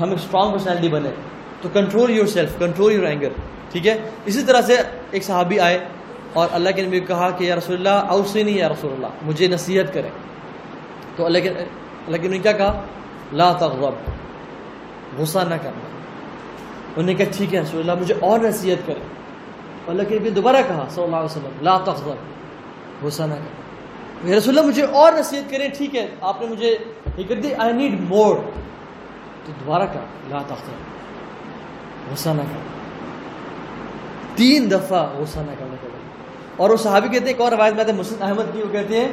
ہم 0.00 0.08
ایک 0.10 0.18
اسٹرانگ 0.18 0.52
پرسنالٹی 0.52 0.88
بنے 0.88 1.10
تو 1.62 1.68
control 1.72 2.10
yourself 2.26 2.58
control 2.58 2.92
your 2.92 3.04
anger 3.06 3.32
ٹھیک 3.72 3.86
ہے؟ 3.86 3.96
اسی 4.26 4.42
طرح 4.46 4.60
سے 4.66 4.76
ایک 5.10 5.24
صحابی 5.24 5.58
آئے 5.60 5.78
اور 6.32 6.48
اللہ 6.52 6.70
کے 6.76 6.82
نبی 6.82 7.00
کہا 7.08 7.30
کہ 7.38 7.44
یا 7.44 7.56
رسول 7.56 7.76
اللہ 7.76 8.12
اوسی 8.12 8.42
نہیں 8.42 8.58
یا 8.58 8.68
رسول 8.68 8.92
اللہ 8.92 9.24
مجھے 9.26 9.48
نصیحت 9.48 9.92
کریں. 9.94 10.10
تو 11.16 11.24
اللہ 11.26 11.38
کے 11.38 11.48
اللہ 11.48 12.16
کے 12.16 12.28
نبی 12.28 12.38
کیا 12.38 12.52
کہا؟ 12.52 12.82
لا 13.32 13.52
تغضب. 13.52 14.10
غصہ 15.18 15.38
نہ 15.38 15.54
کرنا. 15.62 15.88
انہوں 16.96 17.02
نے 17.02 17.14
کہا، 17.14 17.26
ٹھیک 17.36 17.54
ہے 17.54 17.60
رسول 17.60 17.80
اللہ، 17.80 18.00
مجھے 18.00 18.14
اور 18.20 18.38
نصیحت 18.38 18.86
کریں. 18.86 19.02
اللہ 19.86 20.02
کے 20.08 20.18
نبی 20.18 20.30
دوبارہ 20.30 20.56
کہا، 20.68 20.86
صلی 20.90 21.04
اللہ 21.04 21.16
علیہ 21.16 21.36
وسلم، 21.36 21.62
لا 21.62 21.78
تغضب. 21.78 23.04
غصہ 23.04 23.22
نہ 23.22 23.34
کرنا. 23.34 24.36
رسول 24.38 24.58
اللہ، 24.58 24.68
مجھے 24.68 24.82
اور 24.82 25.12
نصیحت 25.12 25.50
کریں، 25.50 25.68
ٹھیک 25.78 25.96
ہے، 25.96 26.06
آپ 26.20 26.40
نے 26.40 26.46
مجھے 26.46 26.78
یہ 27.16 27.24
کر 27.28 27.34
دی 27.34 27.54
آئی 27.54 27.72
نیڈ 27.72 28.00
مور 28.00 28.36
تو 29.44 29.52
دوبارہ 29.60 29.82
کہا، 29.92 30.04
لا 30.28 30.42
تغضب. 30.46 32.12
غصہ 32.12 32.28
نہ 32.28 32.42
کرنا. 32.42 32.74
تین 34.34 34.70
دفعہ 34.70 35.06
غصہ 35.18 35.38
نہ 35.38 35.52
کرنے 35.58 35.76
کا 35.82 35.88
اور 36.56 36.70
وہ 36.70 36.76
صحابی 36.76 37.08
کہتے 37.08 37.20
ہیں، 37.20 37.26
ایک 37.26 37.40
اور 37.40 37.52
روایت 37.52 37.74
میں 37.74 37.92
مسلم 37.92 38.22
احمد 38.22 38.42
کی 38.52 38.62
وہ 38.62 38.72
کہتے 38.72 39.00
ہیں 39.00 39.08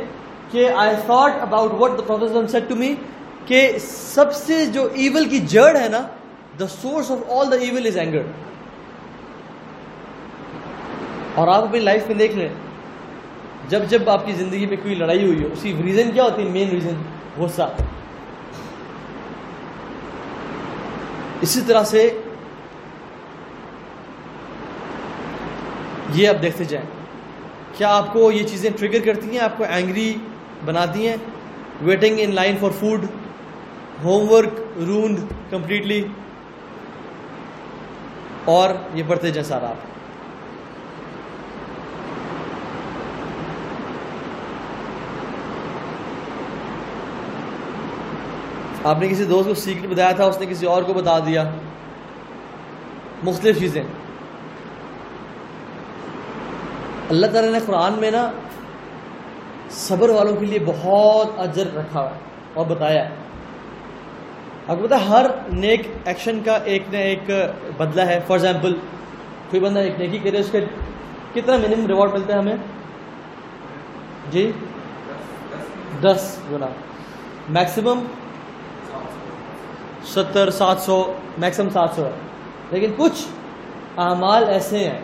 کہ 0.51 0.69
I 0.69 0.95
thought 1.05 1.31
about 1.41 1.71
what 1.79 1.91
the 1.91 2.03
professor 2.07 2.47
said 2.47 2.63
to 2.69 2.75
me 2.75 2.95
کہ 3.47 3.77
سب 3.85 4.33
سے 4.35 4.65
جو 4.73 4.87
ایول 4.93 5.29
کی 5.29 5.39
جڑ 5.53 5.75
ہے 5.77 5.87
نا 5.89 6.01
the 6.59 6.67
source 6.81 7.11
of 7.11 7.31
all 7.37 7.51
the 7.51 7.57
evil 7.65 7.87
is 7.87 7.97
anger 7.97 8.23
اور 11.35 11.47
آپ 11.47 11.63
اپنی 11.63 11.79
لائف 11.79 12.07
میں 12.07 12.15
دیکھ 12.15 12.35
لیں، 12.37 12.49
جب 13.69 13.81
جب 13.89 14.09
آپ 14.09 14.25
کی 14.25 14.33
زندگی 14.33 14.65
میں 14.65 14.77
کوئی 14.83 14.95
لڑائی 14.95 15.25
ہوئی 15.25 15.43
ہو 15.43 15.49
اس 15.51 15.61
کی 15.63 15.73
ریزن 15.83 16.11
کیا 16.13 16.23
ہوتی 16.23 16.43
ہے 16.43 16.49
مین 16.49 16.69
ریزن 16.69 17.01
غصہ. 17.37 17.69
اسی 21.41 21.61
طرح 21.67 21.83
سے 21.83 22.09
یہ 26.15 26.27
آپ 26.29 26.41
دیکھتے 26.41 26.63
جائیں، 26.63 26.85
کیا 27.77 27.89
آپ 27.95 28.13
کو 28.13 28.31
یہ 28.31 28.43
چیزیں 28.47 28.69
ٹریگر 28.77 29.05
کرتی 29.05 29.29
ہیں، 29.29 29.39
آپ 29.39 29.57
کو 29.57 29.63
اینگری 29.69 30.13
بناتی 30.65 31.07
ہیں 31.07 31.15
waiting 31.85 32.19
in 32.21 32.35
line 32.35 32.57
for 32.59 32.71
food 32.79 33.05
homework 34.31 34.53
ruined 34.87 35.19
completely 35.49 36.07
اور 38.45 38.69
یہ 38.93 39.03
پڑھتے 39.07 39.31
جائیں 39.31 39.49
سارا 39.49 39.69
آپ۔ 39.69 39.75
آپ 48.87 48.99
نے 48.99 49.07
کسی 49.07 49.25
دوست 49.25 49.47
کو 49.47 49.55
سیکرٹ 49.55 49.89
بتایا 49.89 50.11
تھا، 50.11 50.25
اس 50.25 50.39
نے 50.39 50.45
کسی 50.45 50.65
اور 50.65 50.83
کو 50.83 50.93
بتا 50.93 51.19
دیا۔ 51.19 51.53
مختلف 53.23 53.59
چیزیں۔ 53.59 53.83
اللہ 57.09 57.27
تعالیٰ 57.27 57.51
نے 57.51 57.59
قرآن 57.65 57.93
میں 57.93 58.11
نا 58.11 58.31
صبر 59.69 60.09
والوں 60.09 60.35
کے 60.35 60.45
لیے 60.45 60.59
بہت 60.65 61.39
اجر 61.39 61.73
رکھا 61.73 62.03
ہے 62.03 62.19
اور 62.53 62.65
بتایا 62.65 63.03
آپ 63.03 63.22
کو 64.67 64.87
پتا 64.87 65.09
ہر 65.09 65.25
نیک 65.53 65.81
ایکشن 66.05 66.39
کا 66.45 66.57
ایک 66.63 66.83
نہ 66.91 66.97
ایک 66.97 67.31
بدلہ 67.77 68.01
ہے. 68.01 68.19
فار 68.27 68.37
ایگزامپل 68.37 68.73
کوئی 69.49 69.59
بندہ 69.59 69.79
ایک 69.79 69.99
نیکی 69.99 70.17
کرے، 70.17 70.37
اس 70.37 70.49
کا 70.51 70.59
کتنا 71.33 71.57
منیمم 71.57 71.87
ریوارڈ 71.87 72.13
ملتا 72.13 72.33
ہے 72.33 72.39
ہمیں؟ 72.39 72.55
جی؟ 74.31 74.51
دس 76.01 76.37
گنا 76.51 76.67
میکسیمم 77.49 77.99
ستر، 80.05 80.49
سات 80.49 80.79
سو 80.79 81.13
میکسیمم 81.37 81.69
سات 81.69 81.89
سو 81.95 82.05
ہے. 82.05 82.11
لیکن 82.71 82.93
کچھ 82.97 83.25
اعمال 83.97 84.43
ایسے 84.49 84.77
ہیں 84.77 84.99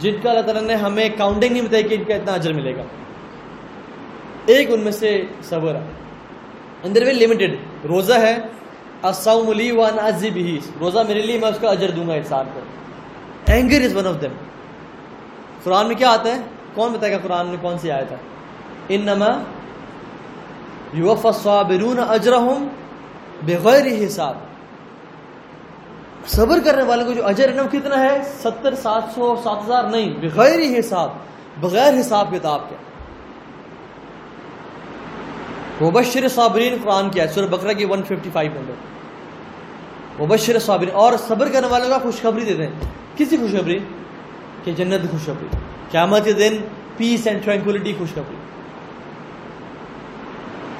جن 0.00 0.16
کا 0.22 0.30
اللہ 0.30 0.42
تعالیٰ 0.42 0.62
نے 0.62 0.74
ہمیں 0.74 1.08
کاؤنٹنگ 1.18 1.52
نہیں 1.52 1.62
بتائی 1.62 1.82
کہ 1.82 1.94
ان 1.94 2.04
کا 2.04 2.14
اتنا 2.14 2.32
اجر 2.32 2.52
ملے 2.52 2.76
گا. 2.76 2.82
ایک 4.46 4.70
ان 4.70 4.80
میں 4.80 4.92
سے 4.92 5.22
صبر 5.42 5.74
ہے. 5.74 5.80
اندر 6.84 7.02
وی 7.02 7.12
لمیٹڈ 7.12 7.54
روزہ 7.88 8.12
ہے 8.12 8.38
السلام 9.02 9.48
علی 9.48 9.70
وان 9.70 9.98
عزی 9.98 10.30
بھی 10.30 10.60
روزہ 10.80 10.98
میرے 11.08 11.22
لیے 11.22 11.38
میں 11.38 11.48
اس 11.48 11.58
کا 11.60 11.70
اجر 11.70 11.90
دوں 11.90 12.08
گا 12.08 12.14
انسان 12.14 12.46
کو. 12.54 12.60
Anger 13.46 13.80
is 13.80 13.96
one 13.96 14.06
of 14.06 14.22
them 14.22 14.34
Quran 15.62 15.86
میں 15.86 15.96
کیا 15.96 16.10
آتا 16.10 16.36
ہے؟ 16.36 16.40
کون 16.74 16.92
بتائے 16.92 17.12
گا 17.12 17.18
قرآن 17.22 17.46
میں 17.46 17.56
کون 17.60 17.78
سی 17.78 17.90
آیت 17.90 18.10
ہے؟ 18.10 18.16
ان 18.88 19.00
نما 19.00 19.42
یوف 20.92 21.26
الصابرون 21.26 21.98
اجرہم 22.08 22.68
بغیر 23.42 24.06
حساب. 24.06 24.34
صبر 26.26 26.58
کرنے 26.64 26.82
والے 26.82 27.04
کو 27.04 27.12
جو 27.12 27.26
اجر 27.26 27.48
ہے 27.48 27.54
نا، 27.54 27.62
وہ 27.62 27.68
کتنا 27.68 28.00
ہے؟ 28.00 28.22
ستر، 28.42 28.74
سات 28.74 29.02
سو، 29.14 29.36
سات 29.44 29.64
ہزار، 29.64 29.84
نہیں، 29.84 30.14
بغیر 30.20 30.80
حساب. 30.80 31.10
بغیر 31.60 32.00
حساب 32.00 32.28
کتاب 32.32 32.60
کے. 32.68 32.74
وبشر 35.80 36.28
صابرین 36.28 36.74
قرآن 36.84 37.10
کیا 37.10 37.24
ہے 37.24 37.28
سورہ 37.28 37.46
بقرہ 37.46 37.72
کی 37.72 37.84
155 37.84 38.52
نمبر 38.54 38.74
وبشر 40.22 40.58
صابرین، 40.58 40.90
اور 40.92 41.12
صبر 41.28 41.48
کرنے 41.48 41.66
والوں 41.66 41.88
کا 41.88 41.98
خوشخبری 41.98 42.44
دے 42.44 42.54
دیں۔ 42.54 42.66
کسی 43.16 43.36
خوشخبری؟ 43.36 43.78
کہ 44.64 44.72
جنت 44.72 45.02
کی 45.02 45.08
خوشخبری۔ 45.08 45.56
قیامت 45.90 46.24
کے 46.24 46.32
دن 46.32 46.56
پیس 46.96 47.26
اینڈ 47.26 47.44
ٹرینکولیٹی 47.44 47.92
خوشخبری۔ 47.98 48.36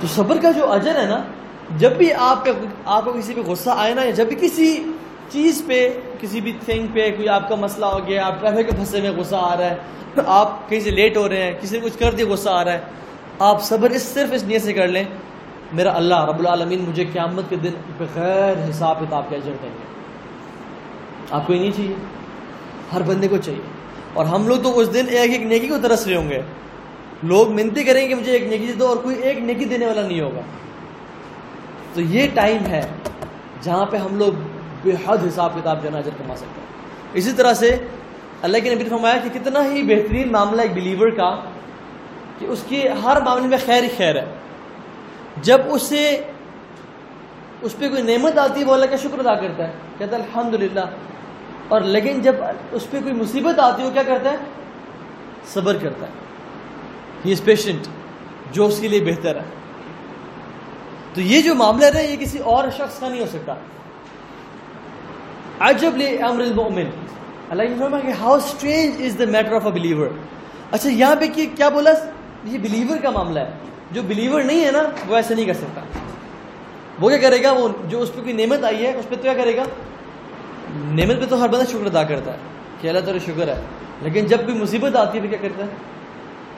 تو 0.00 0.06
صبر 0.06 0.36
کا 0.42 0.50
جو 0.50 0.72
اجر 0.72 1.00
ہے 1.00 1.06
نا، 1.06 1.22
جب 1.76 1.92
بھی 1.92 2.12
آپ 2.12 2.44
کا، 2.44 2.52
آپ 2.84 3.04
کو 3.04 3.12
کسی 3.12 3.34
پہ 3.34 3.40
غصہ 3.40 3.70
آئے 3.76 3.94
نا، 3.94 4.02
یا 4.02 4.10
جب 4.10 4.26
بھی 4.26 4.36
کسی 4.40 4.84
چیز 5.30 5.62
پہ، 5.66 6.00
کسی 6.20 6.40
بھی 6.40 6.52
تھنگ 6.64 6.86
پہ 6.86 7.10
کوئی 7.16 7.28
آپ 7.28 7.48
کا 7.48 7.54
مسئلہ 7.54 7.86
ہو 7.86 8.06
گیا، 8.06 8.26
آپ 8.26 8.40
ٹریفک 8.40 8.70
کے 8.70 8.76
پھنسے 8.76 9.00
میں 9.00 9.10
غصہ 9.10 9.36
آ 9.38 9.56
رہا 9.56 9.70
ہے، 9.70 9.76
آپ 10.26 10.70
کہیں 10.70 10.80
سے 10.80 10.90
لیٹ 10.90 11.16
ہو 11.16 11.28
رہے 11.28 11.42
ہیں، 11.42 11.52
کسی 11.60 11.78
نے 11.78 11.84
کچھ 11.84 11.98
کر 11.98 12.14
دیا، 12.14 12.26
غصہ 12.28 12.50
آ 12.50 12.64
رہا 12.64 12.72
ہے 12.72 12.80
آپ 13.38 13.62
صبر 13.62 13.90
اس 13.90 14.02
صرف 14.02 14.28
اس 14.32 14.44
نیت 14.44 14.62
سے 14.62 14.72
کر 14.72 14.88
لیں، 14.88 15.04
میرا 15.72 15.96
اللہ 15.96 16.24
رب 16.24 16.38
العالمین 16.38 16.84
مجھے 16.88 17.04
قیامت 17.04 17.44
کے 17.48 17.56
دن 17.56 17.70
بغیر 17.98 18.70
حساب 18.70 19.00
کتاب 19.00 19.22
کے 19.28 19.36
اجر 19.36 19.52
دیں 19.62 19.68
گے۔ 19.68 19.84
آپ 21.30 21.46
کو 21.46 21.52
ہی 21.52 21.58
نہیں 21.58 21.70
چاہیے، 21.70 21.94
ہر 22.92 23.02
بندے 23.02 23.28
کو 23.28 23.36
چاہیے۔ 23.36 23.60
اور 24.14 24.26
ہم 24.26 24.48
لوگ 24.48 24.56
تو 24.62 24.78
اس 24.78 24.94
دن 24.94 25.04
ایک 25.08 25.30
ایک 25.30 25.42
نیکی 25.42 25.68
کو 25.68 25.74
ترس 25.82 26.06
رہے 26.06 26.16
ہوں 26.16 26.30
گے۔ 26.30 26.42
لوگ 27.22 27.52
منتی 27.52 27.84
کریں 27.84 28.02
گے 28.02 28.08
کہ 28.08 28.14
مجھے 28.14 28.32
ایک 28.32 28.42
نیکی 28.42 28.72
دو 28.72 28.86
اور 28.86 28.96
کوئی 28.96 29.16
ایک 29.22 29.38
نیکی 29.38 29.64
دینے 29.64 29.86
والا 29.86 30.02
نہیں 30.02 30.20
ہوگا۔ 30.20 30.40
تو 31.94 32.00
یہ 32.00 32.28
ٹائم 32.34 32.66
ہے 32.66 32.80
جہاں 33.62 33.86
پہ 33.86 33.96
ہم 33.96 34.16
لوگ 34.16 34.32
بے 34.82 34.90
حد 35.06 35.18
حساب 35.28 35.52
کتاب 35.54 35.82
جو 35.82 35.96
اجر 35.96 36.10
کما 36.18 36.36
سکتے 36.36 36.60
ہیں۔ 36.60 36.66
اسی 37.12 37.32
طرح 37.32 37.54
سے 37.54 37.76
اللہ 38.42 38.58
کے 38.58 38.74
نبی 38.74 38.82
نے 38.82 38.88
فرمایا 38.88 39.16
کہ 39.16 39.38
کتنا 39.38 39.72
ہی 39.72 39.82
بہترین 39.82 40.32
معاملہ 40.32 40.62
ایک 40.62 40.72
بلیور 40.74 41.08
کا 41.08 41.40
کہ 42.38 42.44
اس 42.44 42.64
کی 42.68 42.88
ہر 42.88 43.20
معاملے 43.20 43.46
میں 43.46 43.58
خیر 43.66 43.82
ہی 43.82 43.88
خیر 43.96 44.16
ہے۔ 44.16 44.24
جب 45.42 45.60
اسے 45.66 46.22
اس 47.62 47.78
پہ 47.78 47.88
کوئی 47.88 48.02
نعمت 48.02 48.38
آتی 48.38 48.60
ہے، 48.60 48.64
وہ 48.64 48.74
اللہ 48.74 48.86
کا 48.86 48.96
شکر 48.96 49.18
ادا 49.18 49.34
کرتا 49.34 49.68
ہے۔ 49.68 49.72
کہتا 49.98 50.16
ہے 50.16 50.22
الحمد 50.22 50.54
للہ 50.54 50.80
اور 51.68 51.80
لیکن 51.80 52.20
جب 52.20 52.34
اس 52.72 52.90
پہ 52.90 53.00
کوئی 53.00 53.14
مصیبت 53.14 53.58
آتی 53.58 53.82
ہے، 53.82 53.86
وہ 53.86 53.92
کیا 53.92 54.02
کرتا 54.02 54.32
ہے؟ 54.32 54.36
صبر 55.46 55.76
کرتا 55.82 56.06
ہے۔ 56.06 56.12
ہی 57.26 57.32
از 57.32 57.44
پیشنٹ 57.44 57.86
جو 58.52 58.66
اس 58.66 58.80
کے 58.80 58.88
لیے 58.88 59.00
بہتر 59.00 59.36
ہے۔ 59.36 59.44
تو 61.14 61.20
یہ 61.20 61.42
جو 61.42 61.54
معاملہ 61.54 61.86
ہے 61.94 62.06
یہ 62.06 62.16
کسی 62.16 62.38
اور 62.38 62.68
شخص 62.76 63.00
کا 63.00 63.08
نہیں 63.08 63.20
ہو 63.20 63.26
سکتا۔ 63.26 63.54
عجب 65.60 65.96
لی 65.96 66.18
امر 66.18 66.40
المؤمن۔ 66.40 66.90
اللہ 67.50 67.62
کہ 68.02 68.12
how 68.20 68.34
strange 68.34 69.02
is 69.02 69.18
the 69.18 69.30
matter 69.30 69.52
of 69.52 69.64
a 69.64 69.70
believer 69.70 70.08
اچھا 70.70 70.90
یہاں 70.90 71.16
پہ 71.16 71.26
کیا 71.34 71.68
بولا؟ 71.68 71.90
یہ 72.44 72.58
بلیور 72.58 72.96
کا 73.02 73.10
معاملہ 73.10 73.40
ہے۔ 73.40 73.50
جو 73.90 74.02
بلیور 74.02 74.42
نہیں 74.42 74.64
ہے 74.64 74.70
نا، 74.70 74.82
وہ 75.06 75.16
ایسا 75.16 75.34
نہیں 75.34 75.46
کر 75.46 75.54
سکتا۔ 75.54 75.80
وہ 77.00 77.08
کیا 77.08 77.18
کرے 77.18 77.42
گا؟ 77.42 77.52
وہ 77.52 77.68
جو 77.88 78.00
اس 78.00 78.14
پہ 78.14 78.20
کوئی 78.20 78.32
نعمت 78.32 78.64
آئی 78.64 78.86
ہے، 78.86 78.96
اس 78.96 79.08
پہ 79.08 79.14
تو 79.14 79.22
کیا 79.22 79.34
کرے 79.34 79.56
گا؟ 79.56 79.62
نعمت 80.74 81.20
پہ 81.20 81.26
تو 81.28 81.42
ہر 81.42 81.48
بندہ 81.48 81.64
شکر 81.70 81.86
ادا 81.86 82.02
کرتا 82.02 82.32
ہے 82.32 82.36
کہ 82.80 82.88
اللہ 82.88 83.00
تعالیٰ 83.00 83.26
شکر 83.26 83.48
ہے۔ 83.48 83.62
لیکن 84.02 84.26
جب 84.26 84.40
بھی 84.40 84.52
مصیبت 84.52 84.96
آتی 84.96 85.18
ہے، 85.18 85.22
پھر 85.22 85.36
کیا 85.36 85.48
کرتا 85.48 85.64
ہے؟ 85.64 85.70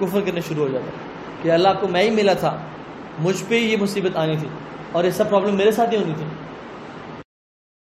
کفر 0.01 0.21
کرنے 0.21 0.41
شروع 0.49 0.67
ہو 0.67 0.73
جاتا 0.73 0.87
ہے۔ 0.87 0.93
کہ 1.43 1.51
اللہ 1.51 1.69
آپ 1.69 1.81
کو 1.81 1.89
میں 1.89 2.03
ہی 2.03 2.11
ملا 2.11 2.33
تھا، 2.33 2.59
مجھ 3.19 3.45
پہ 3.49 3.55
یہ 3.55 3.77
مصیبت 3.77 4.17
آنی 4.17 4.37
تھی 4.37 4.49
اور 4.93 5.05
یہ 5.05 5.11
سب 5.11 5.31
پرابلم 5.31 5.57
میرے 5.57 5.71
ساتھ 5.71 5.95
ہی 5.95 5.97
ہونی 5.97 6.15
تھی۔ 6.17 6.25